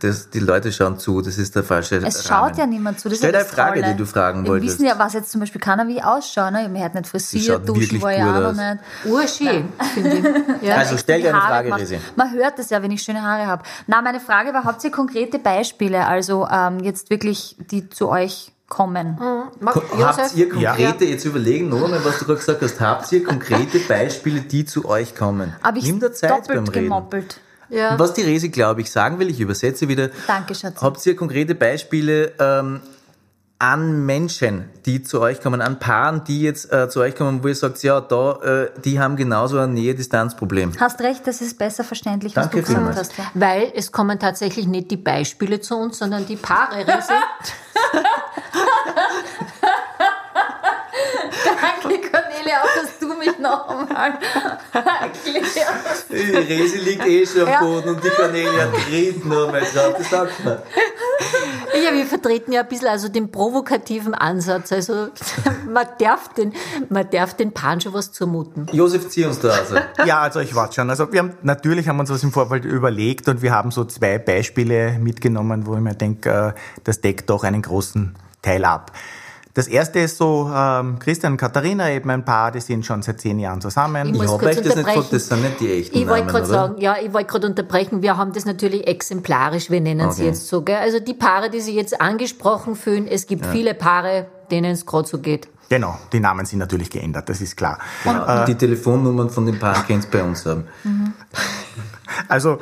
[0.00, 2.48] das, die Leute schauen zu, das ist der falsche Es Rahmen.
[2.50, 3.10] schaut ja niemand zu.
[3.10, 3.92] Das Stell ist ja dir das eine Frage, Tolle.
[3.92, 4.74] die du fragen Wir wolltest.
[4.74, 6.54] wissen ja, was jetzt zum Beispiel kann er wie ausschauen.
[6.54, 6.68] Ne?
[6.68, 8.78] Man hat nicht frisiert, duschen war ja auch nicht.
[9.04, 10.24] Urschön, finde ich.
[10.68, 10.76] Ja.
[10.76, 11.74] Also stell dir die eine Frage.
[11.76, 11.98] Resi.
[12.16, 13.62] Man hört es ja, wenn ich schöne Haare habe.
[13.86, 18.52] Na, meine Frage war, habt ihr konkrete Beispiele, also ähm, jetzt wirklich, die zu euch
[18.68, 19.18] kommen?
[19.60, 23.24] Mag- Habt ihr konkrete, jetzt überlegen, noch einmal, was du gerade gesagt hast, habt ihr
[23.24, 25.54] konkrete Beispiele, die zu euch kommen?
[25.62, 26.84] Habe ich Nimm dir Zeit beim doppelt Reden.
[26.84, 27.40] gemoppelt.
[27.70, 27.98] Ja.
[27.98, 30.08] Was die Resi, glaube ich, sagen will, ich übersetze wieder.
[30.26, 30.80] Danke, Schatz.
[30.80, 32.80] Habt ihr konkrete Beispiele ähm,
[33.60, 37.48] an Menschen, die zu euch kommen, an Paaren, die jetzt äh, zu euch kommen, wo
[37.48, 40.74] ihr sagt, ja, da, äh, die haben genauso ein Nähe-Distanz-Problem?
[40.78, 43.14] Hast recht, das ist besser verständlich, was Danke du gesagt hast.
[43.34, 46.86] Weil es kommen tatsächlich nicht die Beispiele zu uns, sondern die Paare.
[51.60, 54.18] Danke, Cornelia, auch dass du mich noch einmal
[54.72, 56.10] erklärst.
[56.10, 57.60] Die Resi liegt eh schon am Ja.
[57.60, 59.94] Boden und die Cornelia dreht noch mal drauf.
[59.98, 60.58] Das sagt man.
[61.84, 64.72] Ja, wir vertreten ja ein bisschen also den provokativen Ansatz.
[64.72, 65.08] Also
[65.68, 66.52] man darf den,
[66.88, 68.68] man darf den Paaren schon was zumuten.
[68.72, 69.76] Josef, zieh uns da also.
[70.04, 70.90] Ja, also ich warte schon.
[70.90, 73.84] Also wir haben natürlich haben wir uns was im Vorfeld überlegt und wir haben so
[73.84, 78.92] zwei Beispiele mitgenommen, wo ich mir denke, äh, das deckt doch einen großen Teil ab.
[79.58, 83.20] Das erste ist so, ähm, Christian und Katharina, eben ein Paar, die sind schon seit
[83.20, 84.14] zehn Jahren zusammen.
[84.14, 84.94] Ich Ich kurz euch das nicht unterbrechen.
[85.00, 88.00] gesagt, das sind nicht die echten Ich wollte gerade sagen, ja, ich wollte gerade unterbrechen.
[88.00, 90.30] Wir haben das natürlich exemplarisch, wir nennen sie Okay.
[90.30, 90.62] jetzt so.
[90.62, 90.76] Gell?
[90.76, 95.08] Also die Paare, die sich jetzt angesprochen fühlen, es gibt viele Paare, denen es gerade
[95.08, 95.48] so geht.
[95.68, 97.80] Genau, die Namen sind natürlich geändert, das ist klar.
[98.04, 98.44] Genau.
[98.44, 100.68] Die Telefonnummern von den Paaren ihr bei uns haben.
[102.28, 102.58] Also,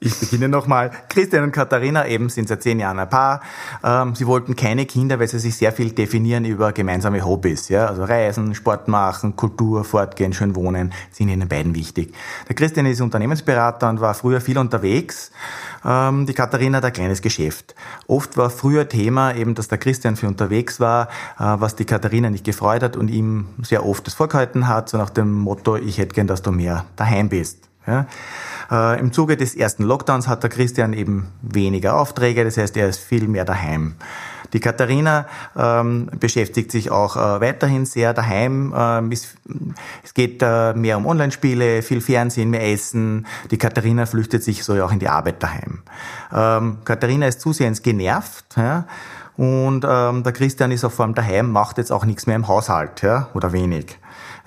[0.00, 0.90] ich beginne nochmal.
[1.10, 3.42] Christian und Katharina eben sind seit zehn Jahren ein Paar.
[3.84, 7.68] Ähm, sie wollten keine Kinder, weil sie sich sehr viel definieren über gemeinsame Hobbys.
[7.68, 7.86] Ja?
[7.86, 12.14] Also Reisen, Sport machen, Kultur, Fortgehen, schön wohnen, sind ihnen beiden wichtig.
[12.48, 15.32] Der Christian ist Unternehmensberater und war früher viel unterwegs.
[15.84, 17.74] Ähm, die Katharina hat ein kleines Geschäft.
[18.06, 21.08] Oft war früher Thema eben, dass der Christian für unterwegs war,
[21.38, 24.96] äh, was die Katharina nicht gefreut hat und ihm sehr oft das vorgehalten hat, so
[24.96, 27.69] nach dem Motto, ich hätte gern, dass du mehr daheim bist.
[27.86, 28.06] Ja.
[28.70, 32.88] Äh, Im Zuge des ersten Lockdowns hat der Christian eben weniger Aufträge, das heißt, er
[32.88, 33.94] ist viel mehr daheim.
[34.52, 38.74] Die Katharina ähm, beschäftigt sich auch äh, weiterhin sehr daheim.
[38.76, 39.34] Ähm, es,
[40.02, 43.26] es geht äh, mehr um Online-Spiele, viel Fernsehen, mehr Essen.
[43.50, 45.82] Die Katharina flüchtet sich so auch in die Arbeit daheim.
[46.32, 48.56] Ähm, Katharina ist zusehends genervt.
[48.56, 48.86] Ja?
[49.36, 52.48] Und ähm, der Christian ist auch vor allem daheim, macht jetzt auch nichts mehr im
[52.48, 53.28] Haushalt ja?
[53.34, 53.98] oder wenig.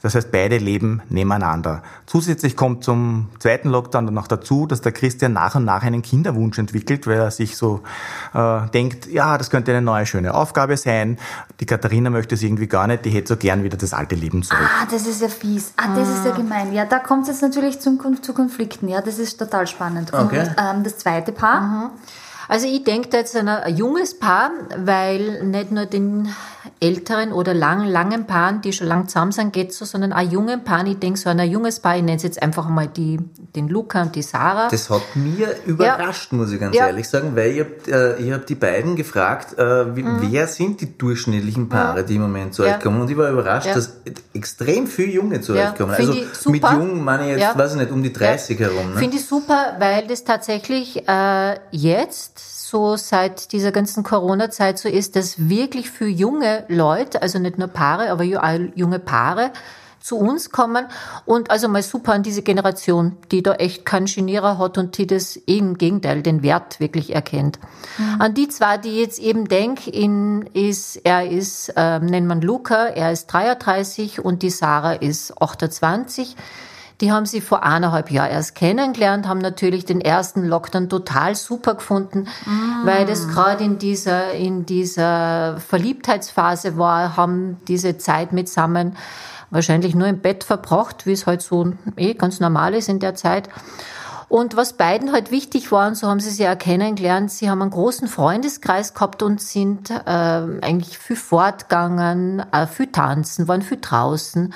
[0.04, 1.82] Das heißt, beide leben nebeneinander.
[2.06, 6.02] Zusätzlich kommt zum zweiten Lockdown dann noch dazu, dass der Christian nach und nach einen
[6.02, 7.84] Kinderwunsch entwickelt, weil er sich so
[8.34, 11.18] äh, denkt, ja, das könnte eine neue schöne Aufgabe sein.
[11.62, 14.44] Die Katharina möchte es irgendwie gar nicht, die hätte so gern wieder das alte Leben
[14.44, 14.70] zurück.
[14.82, 15.72] Ah, das ist ja fies.
[15.78, 16.74] Ah, das ist ja gemein.
[16.74, 18.90] Ja, da kommt es jetzt natürlich zum, zu Konflikten.
[18.90, 20.12] Ja, das ist total spannend.
[20.14, 20.42] Okay.
[20.42, 21.92] Und ähm, das zweite Paar,
[22.48, 26.30] Also ich denke da jetzt an ein junges Paar, weil nicht nur den
[26.80, 30.64] älteren oder lang, langen Paaren, die schon lang zusammen sind, geht so, sondern auch jungen
[30.64, 30.88] Paaren.
[30.88, 33.20] Ich denke so an ein junges Paar, ich nenne es jetzt einfach mal die,
[33.56, 34.68] den Luca und die Sarah.
[34.70, 36.88] Das hat mir überrascht, muss ich ganz Ja.
[36.88, 40.98] ehrlich sagen, weil ich habe äh, hab die beiden gefragt, äh, wie, wer sind die
[40.98, 42.68] durchschnittlichen Paare, die im Moment zu Mhm.
[42.68, 42.76] Ja.
[42.76, 43.02] euch kommen.
[43.02, 43.74] Und ich war überrascht, Ja.
[43.76, 43.94] dass
[44.34, 45.94] extrem viele Junge zu Ja, euch kommen.
[45.94, 46.74] find Also mit super.
[46.74, 47.58] jung meine ich jetzt, Ja.
[47.58, 48.94] weiß ich nicht, um die 30 herum.
[48.94, 49.00] Ne?
[49.00, 52.33] Finde ich super, weil das tatsächlich äh, jetzt
[52.74, 57.68] so seit dieser ganzen Corona-Zeit so ist, dass wirklich für junge Leute, also nicht nur
[57.68, 59.52] Paare, aber junge Paare,
[60.00, 60.88] zu uns kommen
[61.26, 65.06] und also mal super an diese Generation, die da echt keinen Genierer hat und die
[65.06, 67.60] das im Gegenteil den Wert wirklich erkennt.
[68.20, 72.88] An die zwei, die jetzt eben denke, in ist, er ist, ähm, nennt man Luca,
[72.88, 76.36] er ist 33 und die Sarah ist 28.
[77.04, 81.76] Die haben sie vor eineinhalb Jahren erst kennengelernt, haben natürlich den ersten Lockdown total super
[81.76, 82.30] gefunden,
[82.86, 88.96] weil das gerade in dieser, in dieser Verliebtheitsphase war, haben diese Zeit mitsammen
[89.50, 93.16] wahrscheinlich nur im Bett verbracht, wie es halt so eh ganz normal ist in der
[93.16, 93.50] Zeit.
[94.30, 97.62] Und was beiden halt wichtig war, und so haben sie sich ja kennengelernt, sie haben
[97.62, 103.80] einen großen Freundeskreis gehabt und sind äh, eigentlich viel fortgegangen, äh, viel tanzen, waren viel
[103.82, 104.54] draußen.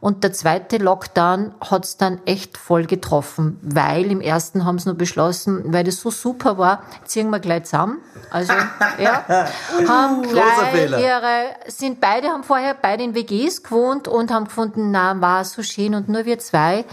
[0.00, 4.96] Und der zweite Lockdown hat's dann echt voll getroffen, weil im ersten haben sie nur
[4.96, 7.98] beschlossen, weil das so super war, ziehen wir gleich zusammen.
[8.30, 8.52] Also,
[8.98, 9.46] ja,
[9.86, 15.20] haben gleich ihre, sind beide, haben vorher beide in WGs gewohnt und haben gefunden, na,
[15.20, 16.86] war so schön und nur wir zwei.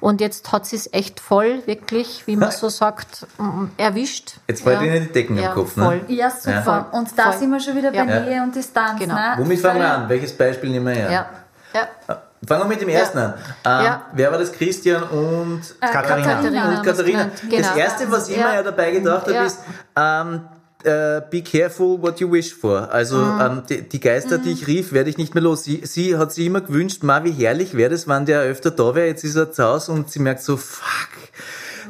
[0.00, 4.36] Und jetzt hat sie es echt voll, wirklich, wie man so sagt, mm, erwischt.
[4.48, 5.84] Jetzt fällt Ihnen die Decken im ja, Kopf, ne?
[5.84, 6.00] Voll.
[6.08, 6.88] ja, super.
[6.92, 6.98] Ja.
[6.98, 7.40] Und da Voll.
[7.40, 8.20] sind wir schon wieder bei Ja.
[8.20, 8.98] Nähe und Distanz.
[8.98, 9.14] Genau.
[9.14, 9.34] Ne?
[9.38, 10.08] Womit fangen wir an?
[10.08, 11.10] Welches Beispiel nehmen wir her?
[11.10, 12.18] Ja.
[12.40, 12.46] Ja.
[12.48, 13.34] Fangen wir mit dem ersten an.
[13.64, 14.06] Ähm, Ja.
[14.14, 14.52] Wer war das?
[14.52, 16.34] Christian und Katharina.
[16.34, 17.30] Katharina haben Und Katharina.
[17.48, 17.56] Genau.
[17.68, 19.44] Das erste, was ich mir ja dabei gedacht habe, Ja.
[19.44, 19.58] ist,
[19.96, 20.40] ähm,
[20.84, 22.90] äh, be careful what you wish for.
[22.92, 23.40] Also Mhm.
[23.40, 25.64] ähm, die, die Geister, die ich rief, werde ich nicht mehr los.
[25.64, 28.94] Sie, sie hat sich immer gewünscht, ma, wie herrlich wäre das, wenn der öfter da
[28.94, 29.06] wäre.
[29.08, 31.08] Jetzt ist er zu Hause und sie merkt so, fuck,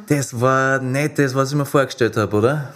[0.08, 2.68] das war nicht das, was ich mir vorgestellt habe, oder?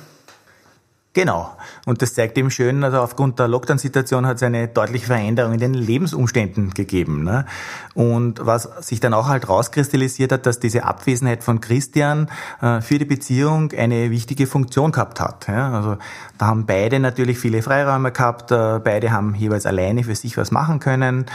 [1.12, 1.56] Genau.
[1.86, 5.58] Und das zeigt eben schön, also aufgrund der Lockdown-Situation hat es eine deutliche Veränderung in
[5.58, 7.24] den Lebensumständen gegeben.
[7.24, 7.46] Ne?
[7.94, 12.30] Und was sich dann auch halt rauskristallisiert hat, dass diese Abwesenheit von Christian
[12.62, 15.48] äh, für die Beziehung eine wichtige Funktion gehabt hat.
[15.48, 15.72] Ja?
[15.72, 15.96] Also
[16.38, 20.52] da haben beide natürlich viele Freiräume gehabt, äh, beide haben jeweils alleine für sich was
[20.52, 21.26] machen können.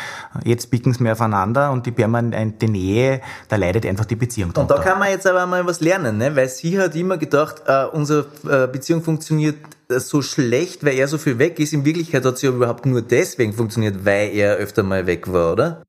[0.46, 4.72] Jetzt bicken sie mehr aufeinander und die permanente Nähe, da leidet einfach die Beziehung Und
[4.72, 6.34] da kann man jetzt aber mal was lernen, ne?
[6.34, 11.17] weil sie hat immer gedacht, äh, unsere äh, Beziehung funktioniert so schlecht, weil er so
[11.17, 11.73] viel weg ist.
[11.73, 15.54] In Wirklichkeit hat sie aber überhaupt nur deswegen funktioniert, weil er öfter mal weg war,
[15.54, 15.84] oder?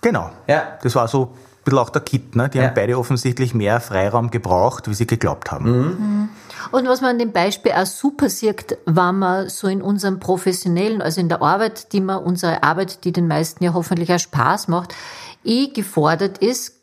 [0.00, 0.30] Genau.
[0.46, 0.78] Ja.
[0.82, 2.34] Das war so ein bisschen auch der Kit.
[2.36, 2.48] Ne?
[2.48, 2.64] Die Ja.
[2.64, 6.30] haben beide offensichtlich mehr Freiraum gebraucht, wie sie geglaubt haben.
[6.70, 11.02] Und was man an dem Beispiel auch super sieht, wenn man so in unserem professionellen,
[11.02, 14.68] also in der Arbeit, die man, unsere Arbeit, die den meisten ja hoffentlich auch Spaß
[14.68, 14.94] macht,
[15.44, 16.76] eh gefordert ist,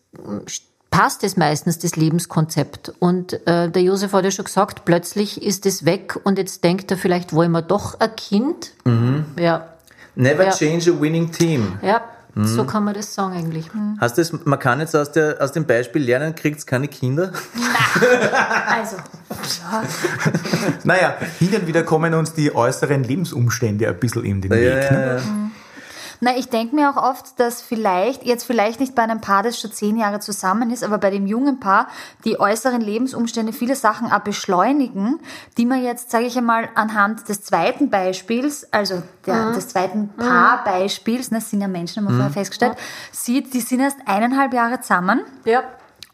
[0.91, 2.93] passt es meistens das Lebenskonzept.
[2.99, 6.89] Und äh, der Josef hat ja schon gesagt, plötzlich ist es weg und jetzt denkt
[6.91, 8.71] er, vielleicht wollen wir doch ein Kind.
[9.37, 9.67] Ja,
[10.15, 10.51] Never Ja.
[10.51, 11.77] change a winning team.
[11.81, 12.01] ja,
[12.35, 13.65] so kann man das sagen eigentlich.
[13.99, 17.31] Hast das, man kann jetzt aus, der, aus dem Beispiel lernen, kriegt's keine Kinder?
[18.67, 18.97] Also,
[20.83, 24.91] Naja, hin und wieder kommen uns die äußeren Lebensumstände ein bisschen in den Weg.
[24.91, 25.21] Ne?
[26.21, 29.59] Na, ich denke mir auch oft, dass vielleicht, jetzt vielleicht nicht bei einem Paar, das
[29.59, 31.87] schon zehn Jahre zusammen ist, aber bei dem jungen Paar
[32.25, 35.19] die äußeren Lebensumstände viele Sachen auch beschleunigen,
[35.57, 41.31] die man jetzt, sage ich einmal, anhand des zweiten Beispiels, also der, des zweiten Paarbeispiels,
[41.31, 42.75] ne, das sind ja Menschen, haben wir vorher festgestellt,
[43.11, 45.21] sieht, die sind erst eineinhalb Jahre zusammen.
[45.45, 45.63] Ja.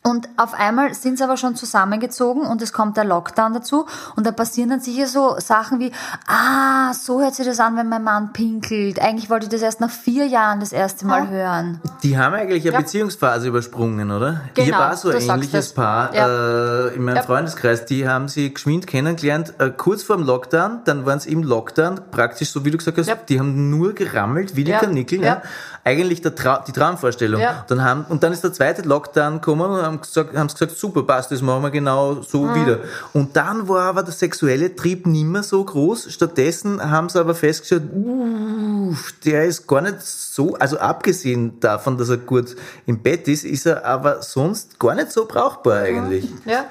[0.07, 4.25] Und auf einmal sind sie aber schon zusammengezogen und es kommt der Lockdown dazu und
[4.27, 5.91] da passieren dann sicher so Sachen wie,
[6.27, 8.99] ah, so hört sich das an, wenn mein Mann pinkelt.
[9.01, 11.81] Eigentlich wollte ich das erst nach vier Jahren das erste Mal hören.
[12.03, 14.41] Die haben eigentlich eine Beziehungsphase übersprungen, oder?
[14.53, 15.73] Genau, ich war so ein ähnliches es.
[15.73, 16.27] Paar Ja.
[16.27, 17.23] äh, in meinem Ja.
[17.23, 17.85] Freundeskreis.
[17.85, 20.81] Die haben sie geschwind kennengelernt, äh, kurz vor dem Lockdown.
[20.85, 23.15] Dann waren sie im Lockdown, praktisch so wie du gesagt hast, Ja.
[23.27, 24.79] die haben nur gerammelt, wie die Ja.
[24.79, 25.21] Kanickel.
[25.21, 25.25] Ja.
[25.25, 25.41] Ja.
[25.83, 27.41] Eigentlich der Trau die Traumvorstellung.
[27.41, 27.63] Ja.
[27.67, 30.77] Dann haben, und dann ist der zweite Lockdown gekommen und haben gesagt, haben sie gesagt,
[30.77, 32.55] super, passt, das machen wir genau so Mhm.
[32.55, 32.79] wieder.
[33.13, 36.11] Und dann war aber der sexuelle Trieb nimmer so groß.
[36.11, 42.09] Stattdessen haben sie aber festgestellt, uff, der ist gar nicht so, also abgesehen davon, dass
[42.09, 42.55] er gut
[42.85, 46.27] im Bett ist, ist er aber sonst gar nicht so brauchbar eigentlich.
[46.45, 46.65] Ja.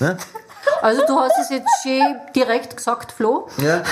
[0.00, 0.16] Ne?
[0.82, 3.48] Also du hast es jetzt schön direkt gesagt, Flo.
[3.58, 3.82] Ja.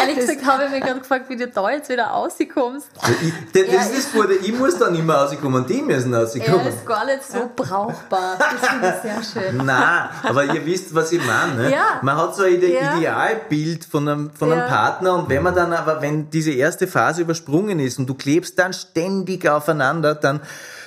[0.00, 2.88] Ehrlich gesagt habe ich mich gerade gefragt, wie du da jetzt wieder rauskommst.
[3.00, 6.14] Also ich, das, das ist das Gute, ich muss da nicht mehr rauskommen, die müssen
[6.14, 6.72] rauskommen.
[6.86, 8.36] gar nicht so brauchbar.
[8.38, 9.02] Das finde ich
[9.32, 9.56] sehr schön.
[9.64, 11.54] Nein, aber ihr wisst, was ich meine.
[11.54, 11.70] Ne?
[11.72, 11.98] Ja.
[12.02, 12.96] Man hat so ein Ide Ja.
[12.96, 14.66] Idealbild von einem, von einem Ja.
[14.68, 18.58] Partner und wenn man dann aber, wenn diese erste Phase übersprungen ist und du klebst
[18.58, 20.40] dann ständig aufeinander, dann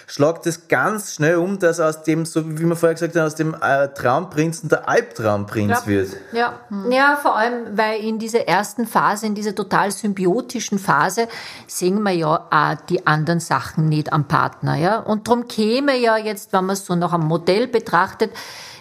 [0.08, 3.36] schlagt es ganz schnell um, dass aus dem, so wie wir vorher gesagt haben, aus
[3.36, 5.88] dem äh, Traumprinzen der Albtraumprinz Ja.
[5.88, 6.10] wird.
[6.32, 6.54] Ja.
[6.90, 11.28] ja, vor allem, weil in dieser ersten Phase, in dieser total symbiotischen Phase,
[11.68, 14.76] sehen wir ja auch die anderen Sachen nicht am Partner.
[14.76, 15.00] Ja?
[15.00, 18.32] Und darum käme ja jetzt, wenn man es so nach einem Modell betrachtet,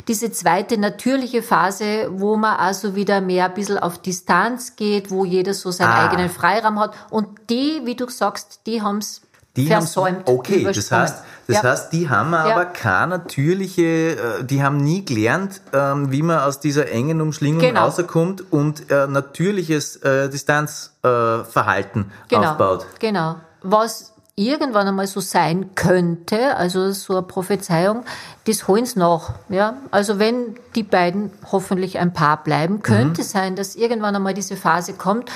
[0.07, 5.25] diese zweite natürliche Phase, wo man also wieder mehr ein bisschen auf Distanz geht, wo
[5.25, 6.05] jeder so seinen Ah.
[6.07, 6.93] eigenen Freiraum hat.
[7.09, 9.23] Und die, wie du sagst, die haben es
[9.57, 10.23] Die versäumt.
[10.29, 11.63] Okay, das heißt, das ja.
[11.63, 12.65] heißt, die haben aber Ja.
[12.65, 13.83] keine natürliche,
[14.41, 17.85] äh, die haben nie gelernt, ähm, wie man aus dieser engen Umschlingung Genau.
[17.85, 22.87] rauskommt und äh, natürliches äh, Distanzverhalten Verhalten genau, aufbaut.
[22.99, 23.37] Genau.
[23.63, 28.05] Was irgendwann einmal so sein könnte, also so eine Prophezeiung,
[28.47, 29.35] das holen sie nach.
[29.49, 29.77] Ja?
[29.93, 33.27] Also wenn die beiden hoffentlich ein Paar bleiben, könnte Mhm.
[33.27, 35.31] sein, dass irgendwann einmal diese Phase kommt,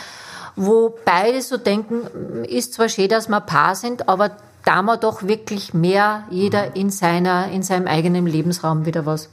[0.59, 4.31] wo beide so denken, ist zwar schön, dass wir ein Paar sind, aber
[4.65, 6.37] da wir doch wirklich mehr, Mhm.
[6.37, 9.29] jeder in seiner, in seinem eigenen Lebensraum wieder was.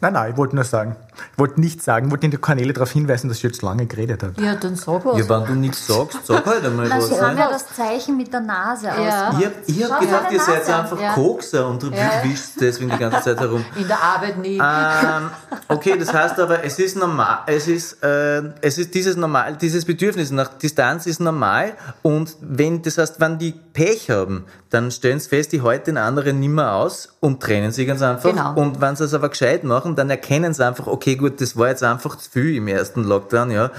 [0.00, 0.96] Nein, nein, ich wollte nur sagen.
[1.32, 4.22] Ich wollte nicht sagen, ich wollte die Kanäle darauf hinweisen, dass ich jetzt lange geredet
[4.22, 4.34] habe.
[4.40, 5.18] Ja, dann sag was.
[5.18, 7.08] Ja, wenn du nichts sagst, sag halt einmal Na, was.
[7.08, 7.40] sie haben Ne?
[7.40, 9.28] ja das Zeichen mit der Nase Ja.
[9.30, 9.34] aus.
[9.38, 11.12] Ich hab, ich hab Schau gedacht, ihr seid einfach Ja.
[11.14, 11.90] Kokser und Ja.
[12.22, 13.64] wischt deswegen die ganze Zeit herum.
[13.76, 14.58] in der Arbeit nie.
[14.58, 15.30] Ähm,
[15.68, 19.84] okay, das heißt aber, es ist normal, es ist, äh, es ist dieses normal, dieses
[19.84, 21.72] Bedürfnis nach Distanz ist normal
[22.02, 25.98] und wenn, das heißt, wenn die Pech haben, dann stellen sie fest, die halten den
[25.98, 28.30] anderen nimmer aus und trennen sie ganz einfach.
[28.30, 28.54] Genau.
[28.54, 31.68] Und wenn sie es aber gescheit machen, dann erkennen sie einfach, okay, gut, das war
[31.68, 33.70] jetzt einfach zu viel im ersten Lockdown, ja.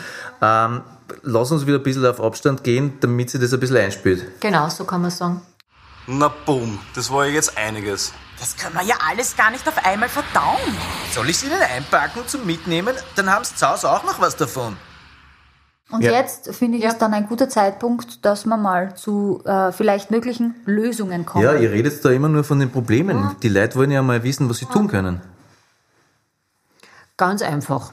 [0.42, 0.82] Ähm,
[1.24, 4.40] lass uns wieder ein bisschen auf Abstand gehen, damit sie das ein bisschen einspielt.
[4.42, 5.42] Genau, so kann man sagen.
[6.08, 8.14] Na boom, das war ja jetzt einiges.
[8.40, 10.60] Das können wir ja alles gar nicht auf einmal verdauen.
[11.12, 12.94] Soll ich sie denn einpacken zum Mitnehmen?
[13.16, 14.78] Dann haben sie zu Hause auch noch was davon.
[15.90, 16.12] Und Ja.
[16.12, 16.90] jetzt finde ich Ja.
[16.90, 21.44] es dann ein guter Zeitpunkt, dass man mal zu äh, vielleicht möglichen Lösungen kommt.
[21.44, 23.36] Ja, ihr redet da immer nur von den Problemen.
[23.42, 25.22] Die Leute wollen ja mal wissen, was sie tun können.
[27.18, 27.92] Ganz einfach.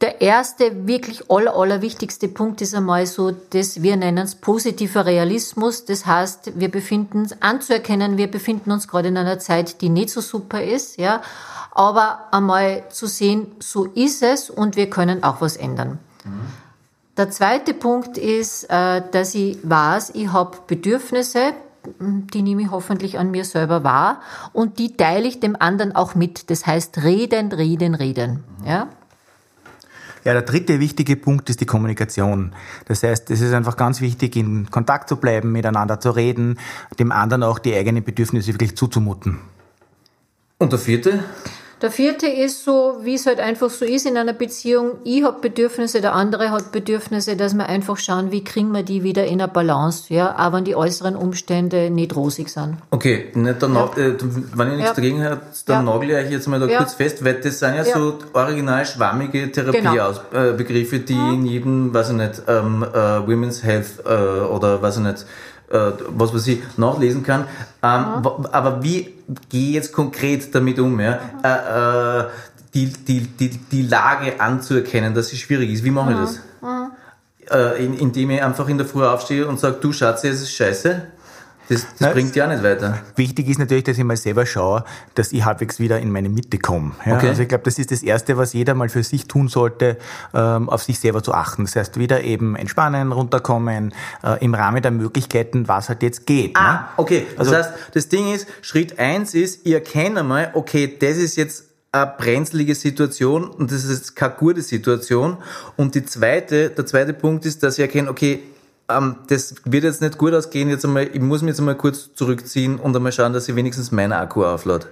[0.00, 5.06] Der erste, wirklich aller, aller wichtigste Punkt ist einmal so, dass wir nennen es positiver
[5.06, 5.84] Realismus.
[5.86, 10.10] Das heißt, wir befinden uns anzuerkennen, wir befinden uns gerade in einer Zeit, die nicht
[10.10, 11.20] so super ist, ja.
[11.72, 15.98] Aber einmal zu sehen, so ist es und wir können auch was ändern.
[17.16, 21.54] Der zweite Punkt ist, äh, dass ich weiß, ich habe Bedürfnisse,
[21.98, 24.20] die nehme ich hoffentlich an mir selber wahr
[24.52, 26.50] und die teile ich dem anderen auch mit.
[26.50, 28.44] Das heißt, reden, reden, reden.
[28.64, 28.88] Ja?
[30.24, 32.52] Ja, der dritte wichtige Punkt ist die Kommunikation.
[32.86, 36.58] Das heißt, es ist einfach ganz wichtig, in Kontakt zu bleiben, miteinander zu reden,
[36.98, 39.38] dem anderen auch die eigenen Bedürfnisse wirklich zuzumuten.
[40.58, 41.24] Und der vierte?
[41.80, 44.98] Der vierte ist so, wie es halt einfach so ist in einer Beziehung.
[45.04, 49.04] Ich habe Bedürfnisse, der andere hat Bedürfnisse, dass wir einfach schauen, wie kriegen wir die
[49.04, 52.78] wieder in eine Balance, ja, auch wenn die äußeren Umstände nicht rosig sind.
[52.90, 54.14] Okay, nicht der Na- äh,
[54.54, 54.94] wenn ihr nichts Ja.
[54.94, 55.92] dagegen habt, dann Ja.
[55.92, 56.78] nagel ich euch jetzt mal da Ja.
[56.78, 57.94] kurz fest, weil das sind ja, Ja.
[57.96, 63.62] so original schwammige Therapiebegriffe, äh, Begriffe, die in jedem, weiß ich nicht, ähm, äh, Women's
[63.62, 65.24] Health äh, oder weiß ich nicht,
[65.70, 67.42] äh, was weiß ich, nachlesen kann.
[67.82, 68.04] Ähm,
[68.52, 69.14] Aber wie
[69.48, 70.98] gehe ich jetzt konkret damit um?
[71.00, 71.18] Ja?
[71.42, 72.24] Äh, äh,
[72.74, 75.84] die, die, die, die Lage anzuerkennen, dass sie schwierig ist.
[75.84, 76.40] Wie mache ich das?
[77.50, 80.52] Äh, in, indem ich einfach in der Früh aufstehe und sage, du Schatz, es ist
[80.52, 81.02] scheiße.
[81.68, 82.98] Das, das bringt ja nicht weiter.
[83.16, 86.58] Wichtig ist natürlich, dass ich mal selber schaue, dass ich halbwegs wieder in meine Mitte
[86.58, 86.92] komme.
[87.04, 87.16] Ja?
[87.16, 87.28] Okay.
[87.28, 89.98] Also ich glaube, das ist das Erste, was jeder mal für sich tun sollte,
[90.32, 91.64] ähm, auf sich selber zu achten.
[91.64, 93.92] Das heißt, wieder eben entspannen, runterkommen,
[94.24, 96.54] äh, im Rahmen der Möglichkeiten, was halt jetzt geht.
[96.54, 96.60] ne?
[96.60, 97.26] Ah, okay.
[97.36, 101.36] Das Also- heißt, das Ding ist, Schritt eins ist, ihr erkennt einmal, okay, das ist
[101.36, 105.36] jetzt eine brenzlige Situation und das ist jetzt keine gute Situation.
[105.76, 108.40] Und die zweite, der zweite Punkt ist, dass ihr erkennt, okay,
[108.88, 112.14] ähm, das wird jetzt nicht gut ausgehen, jetzt einmal, ich muss mich jetzt einmal kurz
[112.14, 114.86] zurückziehen und einmal schauen, dass ich wenigstens meinen Akku auflade.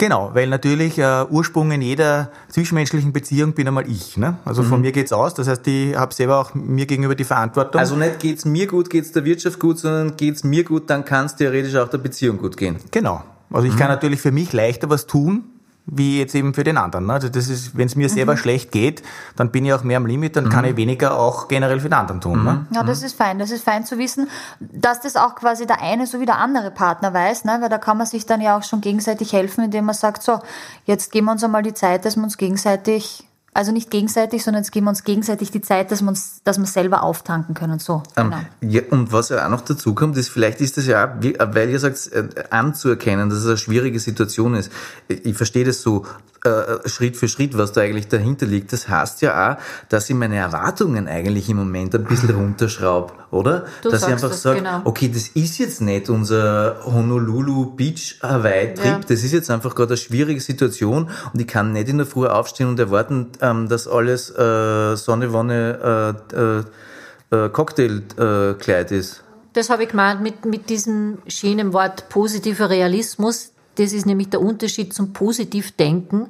[0.00, 4.16] Genau, weil natürlich äh, Ursprung in jeder zwischenmenschlichen Beziehung bin einmal ich.
[4.16, 4.36] Ne?
[4.44, 5.34] Also von mir geht's aus.
[5.34, 7.80] Das heißt, ich habe selber auch mir gegenüber die Verantwortung.
[7.80, 11.26] Also nicht geht's mir gut, geht's der Wirtschaft gut, sondern geht's mir gut, dann kann
[11.26, 12.76] es theoretisch auch der Beziehung gut gehen.
[12.92, 13.24] Genau.
[13.50, 15.42] Also ich kann natürlich für mich leichter was tun,
[15.90, 17.06] wie jetzt eben für den anderen.
[17.06, 17.14] ne?
[17.14, 19.02] Also das ist, wenn es mir selber schlecht geht,
[19.36, 21.94] dann bin ich auch mehr am Limit, dann kann ich weniger auch generell für den
[21.94, 22.44] anderen tun.
[22.44, 22.66] Ne?
[22.72, 23.38] Ja, das ist fein.
[23.38, 24.28] Das ist fein zu wissen,
[24.60, 27.58] dass das auch quasi der eine so wie der andere Partner weiß, ne?
[27.60, 30.40] weil da kann man sich dann ja auch schon gegenseitig helfen, indem man sagt, so,
[30.84, 34.62] jetzt geben wir uns einmal die Zeit, dass wir uns gegenseitig, also nicht gegenseitig, sondern
[34.62, 37.78] jetzt geben wir uns gegenseitig die Zeit, dass wir uns, dass wir selber auftanken können.
[37.78, 38.72] So, Ähm, genau.
[38.72, 41.36] ja, und was ja auch noch dazu kommt, ist, vielleicht ist das ja auch, wie-
[41.38, 44.70] weil ihr sagt, äh, anzuerkennen, dass es eine schwierige Situation ist.
[45.08, 46.06] Ich verstehe das so
[46.44, 48.72] äh, Schritt für Schritt, was da eigentlich dahinter liegt.
[48.72, 49.56] Das heißt ja auch,
[49.88, 53.66] dass ich meine Erwartungen eigentlich im Moment ein bisschen runterschraube, oder?
[53.82, 54.82] Du dass ich einfach das, sage, genau.
[54.84, 59.00] okay, das ist jetzt nicht unser Honolulu Beach Hawaii Trip, Ja.
[59.00, 62.28] das ist jetzt einfach gerade eine schwierige Situation und ich kann nicht in der Früh
[62.28, 69.22] aufstehen und erwarten, ähm, dass alles äh, Sonne, Wonne, äh, äh, äh, Cocktailkleid ist.
[69.52, 73.52] Das habe ich gemeint mit, mit diesem schönen Wort positiver Realismus.
[73.76, 76.28] Das ist nämlich der Unterschied zum Positivdenken,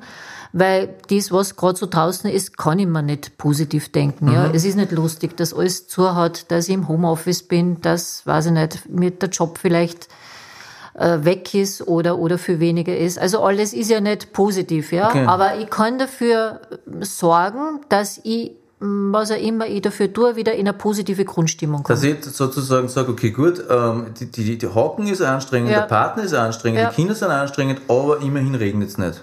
[0.53, 4.33] weil das, was gerade so draußen ist, kann ich mir nicht positiv denken.
[4.33, 4.51] Ja.
[4.53, 8.53] Es ist nicht lustig, dass alles zuhat, dass ich im Homeoffice bin, dass, weiß ich
[8.53, 10.09] nicht, mir der Job vielleicht
[10.99, 13.19] äh, weg ist oder, oder für weniger ist.
[13.19, 15.09] Also alles ist ja nicht positiv, ja.
[15.09, 15.25] Okay.
[15.27, 16.61] Aber ich kann dafür
[17.01, 21.85] sorgen, dass ich, m, was auch immer ich dafür tue, wieder in eine positive Grundstimmung
[21.85, 21.95] komme.
[21.95, 25.81] Dass ich sozusagen sage, okay, gut, ähm, die, die, die Hocken ist anstrengend, Ja.
[25.81, 26.89] der Partner ist anstrengend, Ja.
[26.91, 29.23] die Kinder sind anstrengend, aber immerhin regnet es nicht.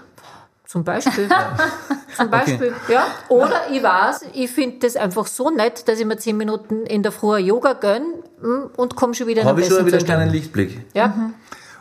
[0.65, 1.28] Zum Beispiel.
[2.15, 3.07] Zum Beispiel, ja.
[3.28, 7.03] Oder ich weiß, ich finde das einfach so nett, dass ich mir zehn Minuten in
[7.03, 8.03] der Früh Yoga gönn
[8.41, 10.86] mm, und komme schon wieder in Habe ich schon wieder einen kleinen Lichtblick.
[10.93, 11.32] Ja.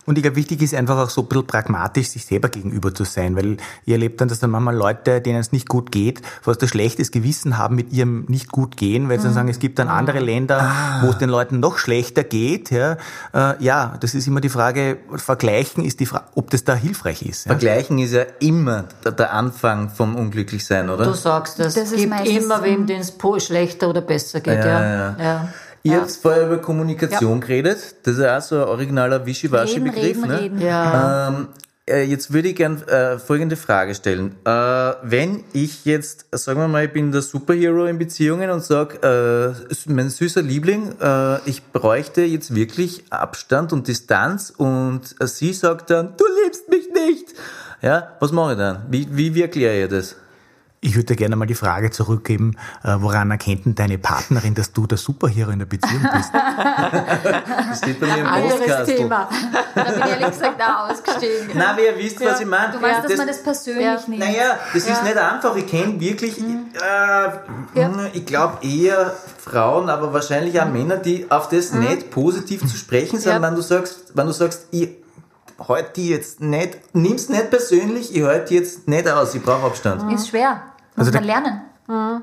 [0.07, 3.05] Und ich glaube, wichtig ist einfach auch so ein bisschen pragmatisch sich selber gegenüber zu
[3.05, 6.63] sein, weil ihr erlebt dann, dass dann manchmal Leute, denen es nicht gut geht, fast
[6.63, 9.79] ein schlechtes Gewissen haben mit ihrem nicht gut gehen, weil sie dann sagen, es gibt
[9.79, 10.71] dann andere Länder,
[11.03, 12.71] wo es den Leuten noch schlechter geht.
[12.71, 12.97] Ja,
[13.33, 17.23] äh, ja das ist immer die Frage, vergleichen ist die Frage, ob das da hilfreich
[17.23, 17.47] ist.
[17.47, 17.53] Ja.
[17.53, 21.05] Vergleichen ist ja immer der, Anfang vom Unglücklichsein, oder?
[21.05, 21.75] Du sagst das.
[21.75, 24.59] Das Es ist gibt immer wem, den es schlechter oder besser geht.
[24.59, 25.49] Ja, Ja, ja, ja.
[25.85, 27.97] Ihr habt vorher über Kommunikation geredet.
[28.05, 30.03] Das ist ja auch so ein originaler Wischiwaschi-Begriff.
[30.03, 30.41] reden, ne?
[30.41, 30.61] reden.
[30.61, 31.29] Ja.
[31.29, 31.49] Ähm,
[31.87, 34.35] äh, jetzt würde ich gern äh, folgende Frage stellen.
[34.47, 34.51] Äh,
[35.03, 38.97] wenn ich jetzt, sagen wir mal, ich bin der Superhero in Beziehungen und sage,
[39.69, 45.53] äh, mein süßer Liebling, äh, ich bräuchte jetzt wirklich Abstand und Distanz und äh, sie
[45.53, 47.35] sagt dann, du liebst mich nicht.
[47.83, 48.87] Ja, was mache ich dann?
[48.89, 50.17] Wie, wie, wie erkläre ich das?
[50.85, 54.87] Ich würde gerne mal die Frage zurückgeben, äh, woran erkennt denn deine Partnerin, dass du
[54.87, 56.31] der Superhero in der Beziehung bist?
[57.71, 58.97] Das steht bei mir im Anderes Postkastel.
[58.97, 59.29] Thema.
[59.75, 61.51] Da bin ich ehrlich gesagt auch ausgestiegen.
[61.55, 62.73] Na, wer wisst, was ich meine.
[62.75, 63.99] Du meinst, dass man das persönlich Ja.
[64.07, 64.19] nimmt.
[64.21, 65.57] Naja, das ist nicht einfach.
[65.57, 71.73] Ich kenne wirklich, äh, ich glaube eher Frauen, aber wahrscheinlich auch Männer, die auf das
[71.73, 73.43] nicht positiv zu sprechen sind, Ja.
[73.43, 74.91] wenn du sagst, wenn du sagst, ich
[75.67, 79.65] halte die jetzt nicht, nimm's nicht persönlich, ich halte die jetzt nicht aus, ich brauche
[79.67, 80.13] Abstand.
[80.13, 80.61] Ist schwer.
[80.97, 81.61] Muss Also man da- lernen.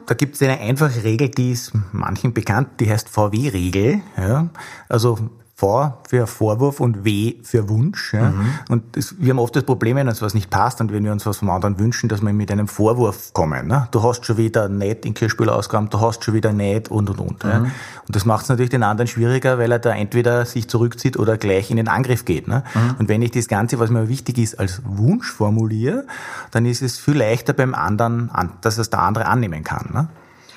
[0.08, 4.02] Da gibt es eine einfache Regel, die ist manchen bekannt, die heißt VW-Regel.
[4.18, 4.48] Ja?
[4.90, 5.20] Also
[5.62, 8.14] V für Vorwurf und W für Wunsch.
[8.14, 8.34] Ja?
[8.70, 11.12] Und das, wir haben oft das Problem, wenn uns was nicht passt und wenn wir
[11.12, 13.68] uns was vom anderen wünschen, dass wir mit einem Vorwurf kommen.
[13.68, 13.88] Ne?
[13.92, 17.20] Du hast schon wieder nicht in Kirchspüler ausgeräumt, du hast schon wieder nicht und und
[17.20, 17.44] und.
[17.44, 17.60] Ja?
[17.60, 21.38] Und das macht es natürlich den anderen schwieriger, weil er da entweder sich zurückzieht oder
[21.38, 22.48] gleich in den Angriff geht.
[22.48, 22.64] Ne?
[22.98, 26.06] Und wenn ich das Ganze, was mir wichtig ist, als Wunsch formuliere,
[26.50, 29.90] dann ist es viel leichter beim anderen, an- dass es der andere annehmen kann.
[29.94, 30.08] Ne?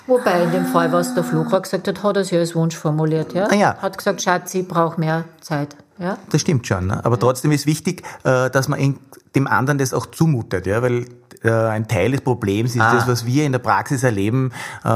[0.07, 3.33] Wobei in dem Fall, was der Flora gesagt hat, hat er ja als Wunsch formuliert.
[3.33, 3.47] Ja?
[3.51, 3.77] Ah ja.
[3.79, 5.77] Hat gesagt, Schatz, ich brauche mehr Zeit.
[5.99, 6.19] Ja?
[6.31, 6.89] Das stimmt schon.
[6.89, 7.05] Ne?
[7.05, 8.99] Aber trotzdem ist wichtig, äh, dass man
[9.35, 11.07] dem anderen das auch zumutet, ja, weil
[11.43, 12.95] äh, ein Teil des Problems ist Ah.
[12.95, 14.53] das, was wir in der Praxis erleben,
[14.85, 14.89] äh,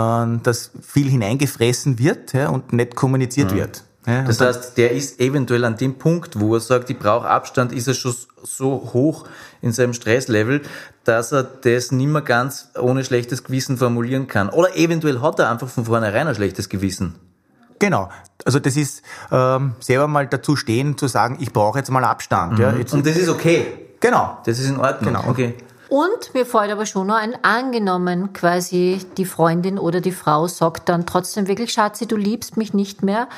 [0.42, 3.84] dass viel hineingefressen wird ja, und nicht kommuniziert wird.
[4.06, 7.72] Ja, Das heißt, der ist eventuell an dem Punkt, wo er sagt, ich brauche Abstand,
[7.72, 9.24] ist er schon so hoch
[9.60, 10.62] in seinem Stresslevel,
[11.04, 14.48] dass er das nicht mehr ganz ohne schlechtes Gewissen formulieren kann.
[14.50, 17.16] Oder eventuell hat er einfach von vornherein ein schlechtes Gewissen.
[17.78, 18.08] Genau.
[18.44, 22.58] Also das ist ähm, selber mal dazu stehen, zu sagen, ich brauche jetzt mal Abstand.
[22.58, 23.66] Ja, jetzt, Und das ist okay.
[24.00, 24.38] genau.
[24.44, 25.14] Das ist in Ordnung.
[25.14, 25.28] Genau.
[25.28, 25.54] Okay.
[25.88, 30.88] Und mir fällt aber schon noch ein angenommen, quasi die Freundin oder die Frau sagt
[30.88, 33.28] dann trotzdem wirklich, Schatzi, du liebst mich nicht mehr.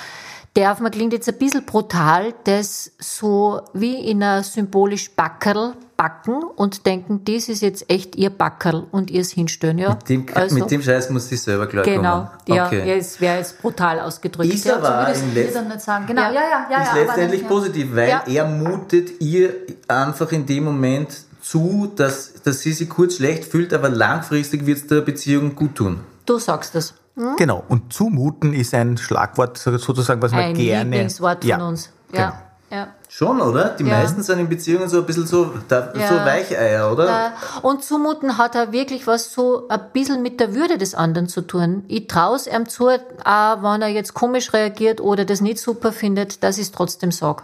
[0.54, 6.42] Darf man, klingt jetzt ein bisschen brutal, das so wie in einer symbolisch Backerl backen
[6.42, 9.90] und denken, das ist jetzt echt ihr Backerl und ihr es hinstellen, ja?
[9.90, 11.98] Mit dem, Also, mit dem Scheiß muss sie selber klarkommen.
[11.98, 12.88] Genau, ja, Okay.
[12.88, 14.52] ja, es wäre jetzt brutal ausgedrückt.
[14.52, 14.76] Ist ja.
[14.78, 16.06] aber dir Letz- dann nicht sagen.
[16.06, 16.40] Genau, ja, Ja.
[16.40, 16.78] ja, ja.
[16.82, 18.24] ist ja, aber letztendlich positiv, weil Ja.
[18.26, 19.54] er mutet ihr
[19.86, 24.78] einfach in dem Moment zu, dass, dass sie sich kurz schlecht fühlt, aber langfristig wird
[24.78, 26.00] es der Beziehung gut tun.
[26.26, 26.94] Du sagst das.
[27.36, 27.64] Genau.
[27.68, 30.90] Und zumuten ist ein Schlagwort sozusagen, was man Ein gerne.
[30.90, 31.90] Lieblingswort ja, von uns.
[32.10, 32.22] Genau.
[32.24, 32.88] Ja, ja.
[33.08, 33.70] Schon, oder?
[33.70, 33.98] Die Ja.
[33.98, 36.08] meisten sind in Beziehungen so ein bisschen so, da, Ja.
[36.08, 37.32] so Weicheier, oder?
[37.62, 41.40] Und zumuten hat er wirklich was so ein bisschen mit der Würde des anderen zu
[41.42, 41.84] tun.
[41.88, 45.92] Ich traue es ihm zu, auch wenn er jetzt komisch reagiert oder das nicht super
[45.92, 47.42] findet, dass ich es trotzdem sage.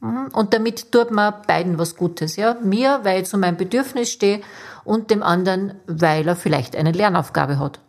[0.00, 2.36] Und damit tut man beiden was Gutes.
[2.36, 2.56] Ja?
[2.62, 4.42] Mir, weil ich zu meinem Bedürfnis stehe
[4.84, 7.80] und dem anderen, weil er vielleicht eine Lernaufgabe hat.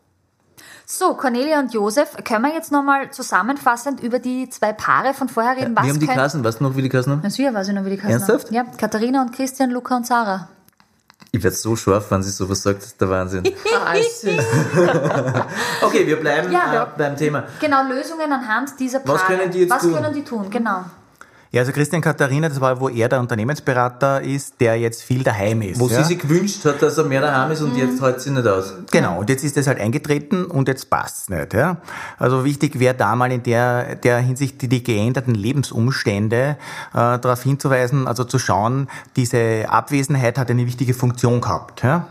[0.92, 5.56] So, Cornelia und Josef, können wir jetzt nochmal zusammenfassend über die zwei Paare von vorher
[5.56, 5.76] reden?
[5.76, 7.20] Wir haben die Kassen, weißt du noch, wie die Kassen haben?
[7.24, 8.48] Na sicher, weiß ich noch, wie die Kassen Ernsthaft?
[8.48, 8.56] haben.
[8.56, 10.50] Ja, Katharina und Christian, Luca und Sarah.
[11.32, 13.44] Ich werde so scharf, wenn sie sowas sagt, das ist der Wahnsinn.
[15.84, 16.86] Okay, wir bleiben Ja, äh, ja.
[16.98, 17.44] beim Thema.
[17.60, 19.20] Genau, Lösungen anhand dieser Paare.
[19.20, 19.94] Was können die jetzt Was tun?
[19.94, 20.86] können die tun, genau.
[21.52, 25.64] Ja, also Christian Katharina, das war, wo er der Unternehmensberater ist, der jetzt viel daheim
[25.64, 25.80] ist.
[25.80, 25.98] Wo ja?
[25.98, 27.80] sie sich gewünscht hat, dass er mehr daheim ist und Mhm.
[27.80, 28.76] jetzt hält sie nicht aus.
[28.92, 31.56] Genau, und jetzt ist das halt eingetreten und jetzt passt's nicht.
[31.56, 31.78] Ja?
[32.20, 36.58] Also wichtig wäre da mal in der, der Hinsicht die, die geänderten Lebensumstände
[36.94, 41.82] äh, darauf hinzuweisen, also zu schauen, diese Abwesenheit hat eine wichtige Funktion gehabt.
[41.84, 42.10] Ja?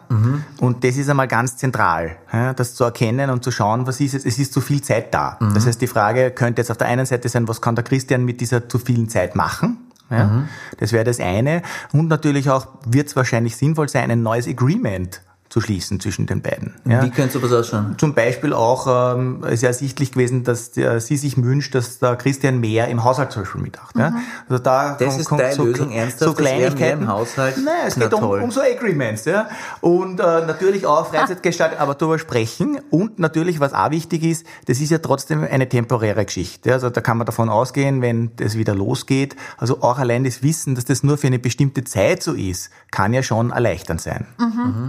[0.61, 2.55] Und das ist einmal ganz zentral, ja?
[2.55, 5.39] das zu erkennen und zu schauen, was ist es, es ist zu viel Zeit da.
[5.55, 8.24] Das heißt, die Frage könnte jetzt auf der einen Seite sein, was kann der Christian
[8.24, 9.79] mit dieser zu vielen Zeit machen?
[10.11, 10.45] Ja,
[10.79, 11.62] Das wäre das eine.
[11.93, 16.43] Und natürlich auch wird es wahrscheinlich sinnvoll sein, ein neues Agreement zu schließen zwischen den
[16.43, 16.75] beiden.
[16.87, 17.03] Ja.
[17.03, 17.95] Wie könnte sowas ausschauen?
[17.99, 22.17] Zum Beispiel auch ähm, ist ja ersichtlich gewesen, dass der, sie sich wünscht, dass der
[22.17, 23.97] Christian mehr im Haushalt zum Beispiel mitmacht.
[23.97, 24.15] Ja?
[24.49, 27.03] Also da Das kommt- ist kommt deine so, Lösung, so ernsthaft, er mehr Kleinigkeiten.
[27.03, 27.57] im Haushalt?
[27.65, 29.25] Nein, es Na geht um, um so Agreements.
[29.25, 29.49] Ja?
[29.81, 32.79] Und äh, natürlich auch Freizeitgestaltung, aber darüber sprechen.
[32.91, 36.73] Und natürlich, was auch wichtig ist, das ist ja trotzdem eine temporäre Geschichte.
[36.73, 39.37] Also da kann man davon ausgehen, wenn das wieder losgeht.
[39.57, 43.13] Also auch allein das Wissen, dass das nur für eine bestimmte Zeit so ist, kann
[43.15, 44.27] ja schon erleichternd sein.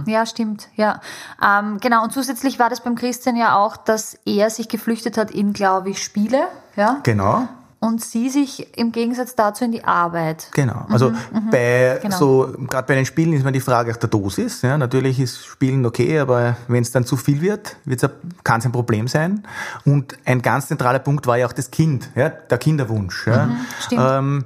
[0.06, 1.00] Ja, stimmt, ja.
[1.42, 5.30] Ähm, genau, und zusätzlich war das beim Christian ja auch, dass er sich geflüchtet hat
[5.30, 6.98] in, glaube ich, Spiele, ja.
[7.02, 7.48] Genau.
[7.82, 10.48] Und sie sich im Gegensatz dazu in die Arbeit.
[10.52, 10.84] Genau.
[10.90, 11.12] Also
[11.50, 12.14] bei Genau.
[12.18, 14.60] so gerade bei den Spielen ist immer die Frage nach der Dosis.
[14.60, 17.76] Ja, natürlich ist Spielen okay, aber wenn es dann zu viel wird,
[18.44, 19.44] kann es ein Problem sein.
[19.86, 23.26] Und ein ganz zentraler Punkt war ja auch das Kind, ja, der Kinderwunsch.
[23.26, 23.48] Ja.
[23.80, 24.02] stimmt.
[24.06, 24.44] Ähm,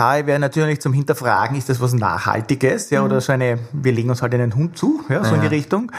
[0.00, 4.08] da wäre natürlich zum Hinterfragen, ist das was Nachhaltiges, ja, oder so eine, wir legen
[4.08, 5.92] uns halt einen Hund zu, ja, so in die Richtung.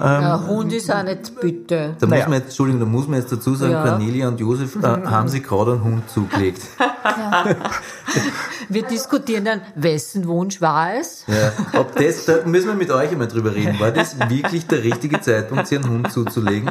[0.00, 1.96] Der Hund ist auch nicht bitte.
[1.98, 2.20] Da Naja.
[2.22, 3.82] muss man jetzt, Entschuldigung, da muss man jetzt dazu sagen, Ja.
[3.82, 6.62] Cornelia und Josef äh, haben sich gerade einen Hund zugelegt.
[8.68, 11.24] Wir diskutieren dann, wessen Wunsch war es?
[11.26, 11.80] Ja.
[11.80, 13.80] Ob das, da müssen wir mit euch einmal drüber reden.
[13.80, 16.70] War das wirklich der richtige Zeitpunkt, sich einen Hund zuzulegen?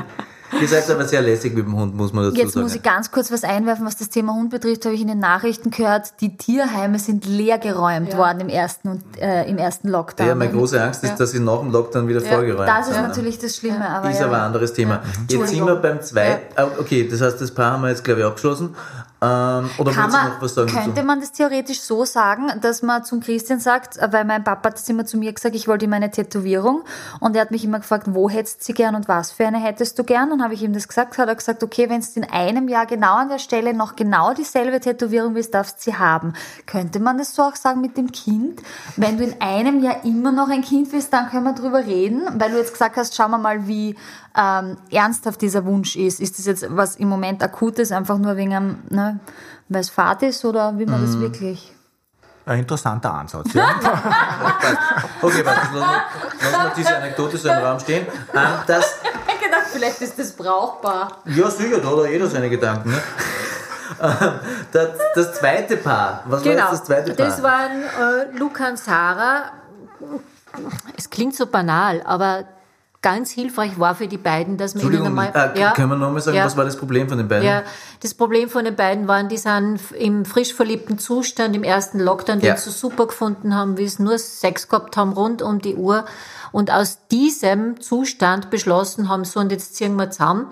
[0.62, 2.64] Ihr seid aber sehr lässig mit dem Hund, muss man dazu Jetzt sagen.
[2.64, 5.20] muss ich ganz kurz was einwerfen, was das Thema Hund betrifft, habe ich in den
[5.20, 10.28] Nachrichten gehört, die Tierheime sind leergeräumt worden im ersten, und, äh, im ersten Lockdown.
[10.28, 13.08] ja, meine große Angst ist, dass sie nach dem Lockdown wieder vorgeräumt das ist werden.
[13.08, 13.90] natürlich das Schlimme.
[13.90, 14.26] Aber Ist ja.
[14.28, 15.02] aber ein anderes Thema.
[15.30, 16.44] Jetzt sind wir beim zweiten.
[16.56, 18.76] Ah, Okay, das heißt, das Paar haben wir jetzt, glaube ich, abgeschlossen.
[19.20, 21.06] Ähm, oder Kann man, noch was sagen könnte dazu?
[21.08, 24.88] man das theoretisch so sagen, dass man zum Christian sagt, weil mein Papa hat das
[24.90, 26.84] immer zu mir gesagt, ich wollte ihm eine Tätowierung
[27.20, 29.58] und er hat mich immer gefragt, wo hättest du sie gern und was für eine
[29.58, 30.32] hättest du gern?
[30.32, 32.86] Und habe ich ihm das gesagt, hat er gesagt, okay, wenn du in einem Jahr
[32.86, 36.34] genau an der Stelle noch genau dieselbe Tätowierung willst, darfst du sie haben.
[36.68, 38.62] Könnte man das so auch sagen mit dem Kind?
[38.98, 42.22] Wenn du in einem Jahr immer noch ein Kind willst, dann können wir drüber reden,
[42.40, 43.96] weil du jetzt gesagt hast, schauen wir mal, wie
[44.38, 46.20] ähm, ernsthaft dieser Wunsch ist.
[46.22, 49.20] Ist das jetzt was im Moment akutes, einfach nur wegen einem, ne,
[49.68, 51.74] weil es Fahrt ist oder will man das wirklich?
[52.46, 53.54] Ein interessanter Ansatz.
[53.54, 53.70] Ja.
[55.22, 58.06] Okay, warte, lassen wir, diese Anekdote so im Raum stehen.
[58.34, 61.18] Ähm, das, Ich habe gedacht, vielleicht ist das brauchbar.
[61.26, 62.92] ja, sicher, da hat auch jeder seine Gedanken.
[62.92, 63.02] Ne?
[64.02, 64.40] Ähm,
[64.72, 66.22] das, das zweite Paar.
[66.26, 67.26] Was war Genau, jetzt das zweite Paar?
[67.26, 69.52] das waren äh, Luca und Sarah.
[70.96, 72.44] Es klingt so banal, aber
[73.08, 75.28] ganz hilfreich war für die beiden, dass man ihnen einmal...
[75.56, 76.44] äh, können wir nochmal sagen, Ja.
[76.46, 77.48] was war das Problem von den beiden?
[77.48, 77.64] Ja,
[78.02, 82.40] das Problem von den beiden waren, die sind im frisch verliebten Zustand im ersten Lockdown,
[82.42, 82.58] den Ja.
[82.58, 86.04] sie so super gefunden haben, wie sie nur Sex gehabt haben rund um die Uhr
[86.52, 90.48] und aus diesem Zustand beschlossen haben, so und jetzt ziehen wir zusammen.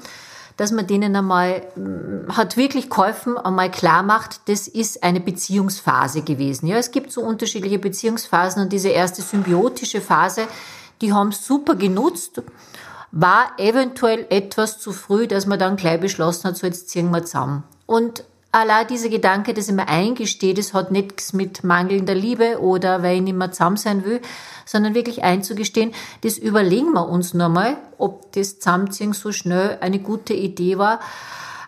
[0.57, 6.21] dass man denen einmal, mm, hat wirklich geholfen, einmal klar macht, das ist eine Beziehungsphase
[6.21, 6.67] gewesen.
[6.67, 10.43] Ja, es gibt so unterschiedliche Beziehungsphasen und diese erste symbiotische Phase,
[11.01, 12.41] die haben super genutzt,
[13.11, 17.23] war eventuell etwas zu früh, dass man dann gleich beschlossen hat, so jetzt ziehen wir
[17.23, 17.63] zusammen.
[17.85, 23.03] Und allein dieser Gedanke, dass ich mir eingestehe, das hat nichts mit mangelnder Liebe oder
[23.03, 24.21] weil ich nicht mehr zusammen sein will,
[24.65, 30.33] sondern wirklich einzugestehen, das überlegen wir uns nochmal, ob das Zusammenziehen so schnell eine gute
[30.33, 30.99] Idee war.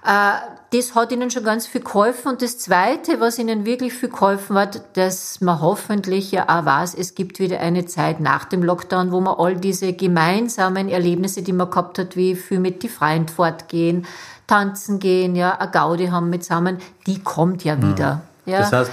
[0.06, 0.34] Äh,
[0.72, 2.32] das hat ihnen schon ganz viel geholfen.
[2.32, 6.96] Und das Zweite, was ihnen wirklich viel geholfen hat, dass man hoffentlich ja auch weiß,
[6.96, 11.54] es gibt wieder eine Zeit nach dem Lockdown, wo man all diese gemeinsamen Erlebnisse, die
[11.54, 14.06] man gehabt hat, wie viel mit die Freien fortgehen,
[14.46, 18.22] tanzen gehen, ja, eine Gaudi haben mit zusammen, die kommt ja wieder.
[18.46, 18.60] Ja.
[18.60, 18.92] Das heißt,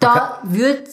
[0.00, 0.88] Da wird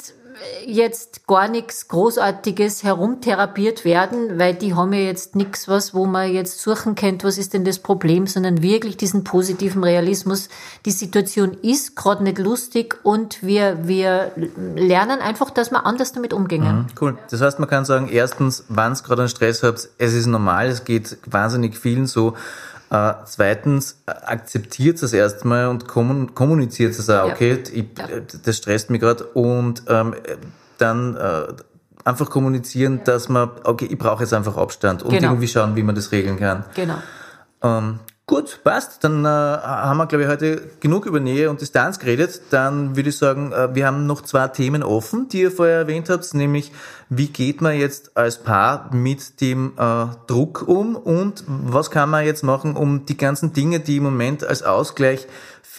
[0.65, 6.31] jetzt gar nichts Großartiges herumtherapiert werden, weil die haben ja jetzt nichts, was, wo man
[6.31, 10.49] jetzt suchen kennt, was ist denn das Problem, sondern wirklich diesen positiven Realismus.
[10.85, 14.31] Die Situation ist gerade nicht lustig und wir, wir
[14.75, 16.87] lernen einfach, dass wir anders damit umgehen.
[16.99, 17.17] Cool.
[17.29, 20.67] Das heißt, man kann sagen, erstens, wann es gerade einen Stress habt, es ist normal,
[20.67, 22.35] es geht wahnsinnig vielen so.
[22.91, 28.57] Äh, zweitens, äh, akzeptiert es erstmal und kommun kommuniziert es auch, okay, ich, äh, das
[28.57, 30.37] stresst mich gerade und ähm, äh,
[30.79, 31.47] dann äh,
[32.03, 35.29] einfach kommunizieren, dass man, okay, ich brauche jetzt einfach Abstand und Genau.
[35.29, 36.65] irgendwie schauen, wie man das regeln kann.
[36.73, 36.95] Genau.
[37.61, 37.99] Ähm,
[38.29, 39.03] gut, passt.
[39.03, 42.41] Dann äh, haben wir, glaube ich, heute genug über Nähe und Distanz geredet.
[42.51, 46.09] Dann würde ich sagen, äh, wir haben noch zwei Themen offen, die ihr vorher erwähnt
[46.09, 46.71] habt, nämlich
[47.09, 52.23] wie geht man jetzt als Paar mit dem äh, Druck um und was kann man
[52.23, 55.25] jetzt machen, um die ganzen Dinge, die im Moment als Ausgleich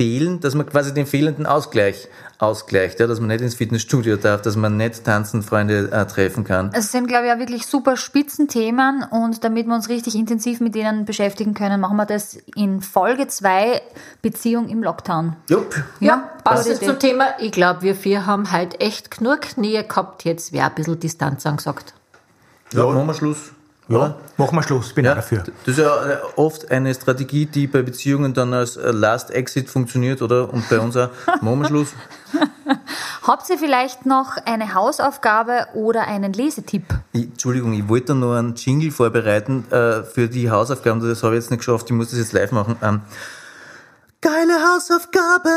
[0.00, 4.40] fehlen, dass man quasi den fehlenden Ausgleich ausgleicht, ja, dass man nicht ins Fitnessstudio darf,
[4.40, 6.70] dass man nicht tanzen, Freunde äh, treffen kann.
[6.72, 10.74] Es sind, glaube ich, auch wirklich super Spitzenthemen und damit wir uns richtig intensiv mit
[10.74, 13.82] denen beschäftigen können, machen wir das in Folge 2
[14.22, 15.36] Beziehung im Lockdown.
[15.50, 15.84] Jupp.
[16.00, 17.34] Ja, passt gute es zum Thema.
[17.38, 20.24] Ich glaube, wir vier haben halt echt genug Nähe gehabt.
[20.24, 21.92] Jetzt wäre ein bisschen Distanz angesagt.
[22.72, 23.52] Ja, machen wir Schluss.
[23.90, 25.42] Ja, machen wir Schluss, bin Ja, dafür.
[25.66, 29.68] das ist ja äh, oft eine Strategie, die bei Beziehungen dann als äh, Last Exit
[29.68, 30.52] funktioniert, oder?
[30.52, 31.08] Und bei uns auch.
[31.40, 31.88] Machen wir Schluss.
[33.26, 36.84] Habt ihr vielleicht noch eine Hausaufgabe oder einen Lesetipp?
[37.12, 41.34] Ich, Entschuldigung, ich wollte da noch einen Jingle vorbereiten äh, für die Hausaufgaben, das habe
[41.34, 42.76] ich jetzt nicht geschafft, ich muss das jetzt live machen.
[42.82, 43.00] Ähm,
[44.20, 45.50] geile Hausaufgabe!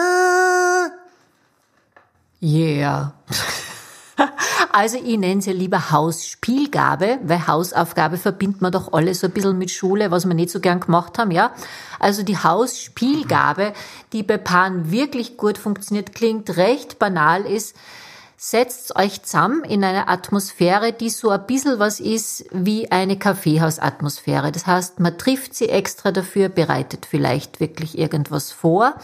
[2.42, 3.14] Yeah.
[4.72, 9.58] Also ich nenne sie lieber Hausspielgabe, weil Hausaufgabe verbindet man doch alle so ein bisschen
[9.58, 11.52] mit Schule, was wir nicht so gern gemacht haben, ja.
[12.00, 13.74] Also die Hausspielgabe,
[14.14, 17.76] die bei Paaren wirklich gut funktioniert, klingt recht banal, ist,
[18.46, 24.52] setzt euch zusammen in eine Atmosphäre, die so ein bisschen was ist wie eine Kaffeehausatmosphäre.
[24.52, 28.96] Das heißt, man trifft sie extra dafür, bereitet vielleicht wirklich irgendwas vor.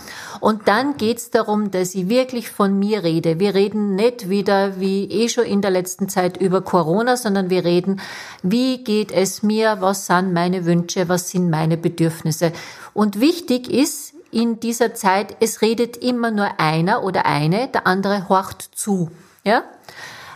[0.42, 3.40] Und dann geht's darum, dass ich wirklich von mir rede.
[3.40, 7.64] Wir reden nicht wieder wie eh schon in der letzten Zeit über Corona, sondern wir
[7.64, 8.02] reden,
[8.44, 12.52] wie geht es mir, was sind meine Wünsche, was sind meine Bedürfnisse.
[12.94, 18.28] Und wichtig ist, in dieser Zeit, es redet immer nur einer oder eine, der andere
[18.28, 19.10] horcht zu.
[19.50, 19.64] Ja?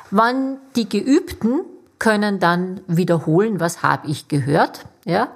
[0.10, 1.62] Wann die Geübten
[2.00, 5.28] können dann wiederholen, was habe ich gehört, ja?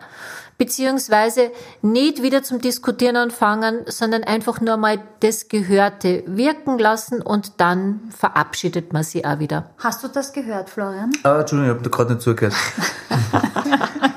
[0.58, 1.52] Beziehungsweise
[1.84, 8.00] nicht wieder zum Diskutieren anfangen, sondern einfach nur mal das Gehörte wirken lassen und dann
[8.10, 9.70] verabschiedet man sie auch wieder.
[9.78, 11.12] Hast du das gehört, Florian?
[11.22, 12.56] Ah, Entschuldigung, ich habe da gerade nicht zugehört.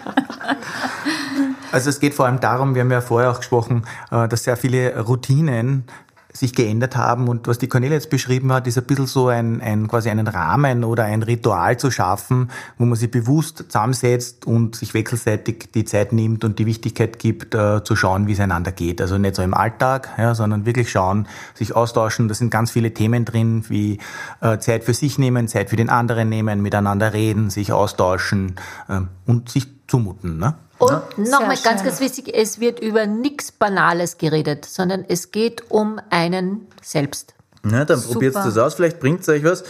[1.72, 4.56] Also es geht vor allem darum, wir haben ja vorher auch gesprochen, äh, dass sehr
[4.56, 5.84] viele Routinen
[6.32, 9.60] sich geändert haben und was die Cornelia jetzt beschrieben hat, ist ein bisschen so ein,
[9.60, 14.76] ein quasi einen Rahmen oder ein Ritual zu schaffen, wo man sich bewusst zusammensetzt und
[14.76, 18.72] sich wechselseitig die Zeit nimmt und die Wichtigkeit gibt, äh, zu schauen, wie es einander
[18.72, 19.00] geht.
[19.00, 22.28] Also nicht so im Alltag, ja, sondern wirklich schauen, sich austauschen.
[22.28, 23.98] Da sind ganz viele Themen drin, wie
[24.40, 28.56] äh, Zeit für sich nehmen, Zeit für den anderen nehmen, miteinander reden, sich austauschen
[28.88, 30.38] ähm, und sich zumuten.
[30.38, 30.54] Ne?
[30.80, 36.00] Und nochmal ganz, ganz wichtig, es wird über nichts Banales geredet, sondern es geht um
[36.10, 37.34] einen selbst.
[37.62, 39.64] Na, dann probiert das aus, vielleicht bringt es euch was.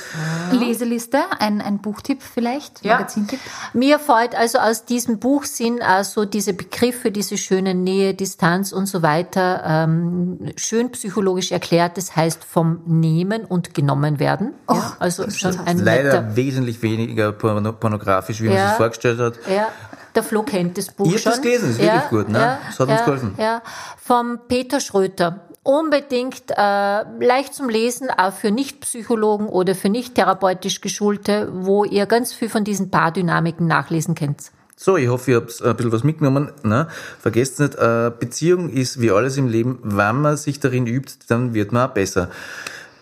[0.52, 2.92] Leseliste, ein, ein Buchtipp vielleicht, Ja.
[2.94, 3.40] Magazintipp.
[3.72, 8.86] Mir fällt also aus diesem Buch sind also diese Begriffe, diese schöne Nähe, Distanz und
[8.86, 11.96] so weiter ähm, schön psychologisch erklärt.
[11.96, 14.54] Das heißt vom Nehmen und genommen werden.
[14.70, 16.36] ja, also schon ein Leider netter.
[16.36, 18.68] weniger weniger porno pornografisch, wie man Ja.
[18.68, 19.34] sich vorgestellt hat.
[19.52, 19.66] Ja,
[20.14, 21.32] der Flo kennt das Buch hab schon.
[21.32, 22.58] das gelesen, ist wirklich gut, ne?
[22.66, 23.34] Das hat uns geholfen.
[23.38, 23.62] Ja,
[24.02, 25.40] vom Peter Schröter.
[25.62, 32.06] Unbedingt äh, leicht zum Lesen, auch für Nicht-Psychologen oder für nicht therapeutisch Geschulte, wo ihr
[32.06, 34.50] ganz viel von diesen Paardynamiken nachlesen könnt.
[34.76, 36.50] So, ich hoffe, ihr habt ein bisschen was mitgenommen.
[36.62, 36.88] Ne?
[37.20, 41.52] Vergesst nicht, äh, Beziehung ist wie alles im Leben, wenn man sich darin übt, dann
[41.52, 42.30] wird man auch besser.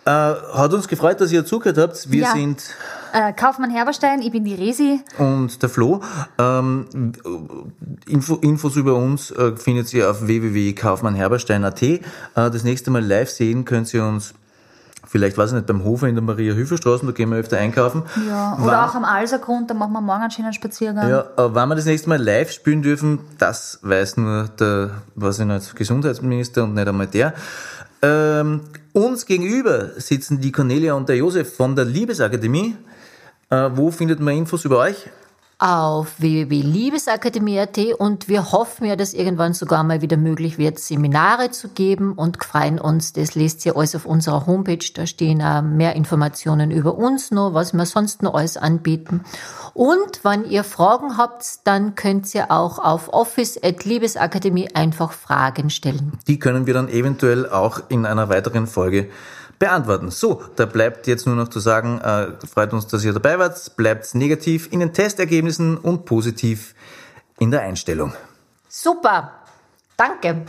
[0.05, 2.11] Äh, hat uns gefreut, dass ihr zugehört habt.
[2.11, 2.33] Wir Ja.
[2.33, 2.61] sind
[3.13, 5.01] Äh, Kaufmann Herberstein, ich bin die Resi.
[5.19, 6.01] und der Flo.
[6.39, 7.13] Ähm,
[8.07, 11.83] Info, Infos über uns äh, findet ihr auf www.kaufmannherberstein.at.
[11.83, 12.01] Äh,
[12.35, 14.35] das nächste Mal live sehen könnt ihr uns
[15.07, 18.03] vielleicht, weiß ich nicht, beim Hofer in der Maria-Hilfer-Straße, da gehen wir öfter einkaufen.
[18.29, 21.09] Ja, Wann- oder auch am Alsergrund, da machen wir morgen einen schönen Spaziergang.
[21.09, 25.39] Ja, äh, wann wir das nächste Mal live spielen dürfen, das weiß nur der, weiß
[25.41, 27.33] ich nicht, Gesundheitsminister und nicht einmal der.
[28.03, 28.61] Ähm,
[28.93, 32.77] uns gegenüber sitzen die Cornelia und der Josef von der Liebesakademie.
[33.51, 35.09] Äh, wo findet man Infos über euch?
[35.61, 41.69] auf www.liebesakademie.at und wir hoffen ja, dass irgendwann sogar mal wieder möglich wird, Seminare zu
[41.69, 45.97] geben und freuen uns, das lest ihr alles auf unserer Homepage, da stehen auch mehr
[45.97, 49.25] Informationen über uns noch, was wir sonst noch alles anbieten.
[49.75, 56.13] Und wenn ihr Fragen habt, dann könnt ihr auch auf office.liebesakademie einfach Fragen stellen.
[56.29, 59.09] Die können wir dann eventuell auch in einer weiteren Folge
[59.59, 60.11] beantworten.
[60.11, 63.77] So, da bleibt jetzt nur noch zu sagen, äh, freut uns, dass ihr dabei wart.
[63.77, 66.75] Bleibt negativ in den Testergebnissen und positiv
[67.39, 68.15] in der Einstellung.
[68.69, 69.33] Super,
[69.97, 70.45] danke.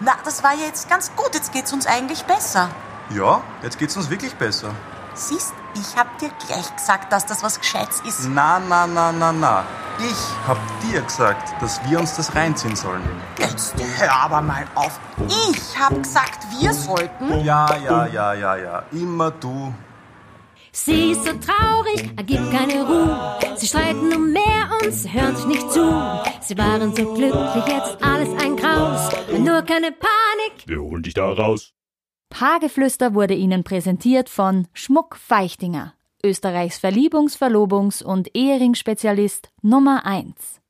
[0.00, 1.30] Na, das war ja jetzt ganz gut.
[1.34, 2.70] Jetzt geht's uns eigentlich besser.
[3.14, 4.74] Ja, jetzt geht's uns wirklich besser.
[5.14, 8.28] Siehst, ich hab dir gleich gesagt, dass das was Gescheites ist.
[8.28, 9.64] Na, na, na, na, na.
[9.98, 13.02] Ich hab dir gesagt, dass wir uns das reinziehen sollen.
[13.38, 14.98] Jetzt hör aber mal auf.
[15.28, 17.44] Ich hab gesagt, wir sollten.
[17.44, 18.82] Ja, ja, ja, ja, ja.
[18.92, 19.72] Immer du.
[20.72, 23.38] Sie ist so traurig, er gibt keine Ruhe.
[23.56, 25.90] Sie streiten um mehr und sie hören sich nicht zu.
[26.40, 29.08] Sie waren so glücklich, jetzt alles ein Graus.
[29.32, 30.66] Nur keine Panik.
[30.66, 31.72] Wir holen dich da raus.
[32.30, 40.60] Paargeflüster wurde Ihnen präsentiert von Schmuck Feichtinger, Österreichs Verliebungs-, Verlobungs- und Ehering-Spezialist Nummer 1.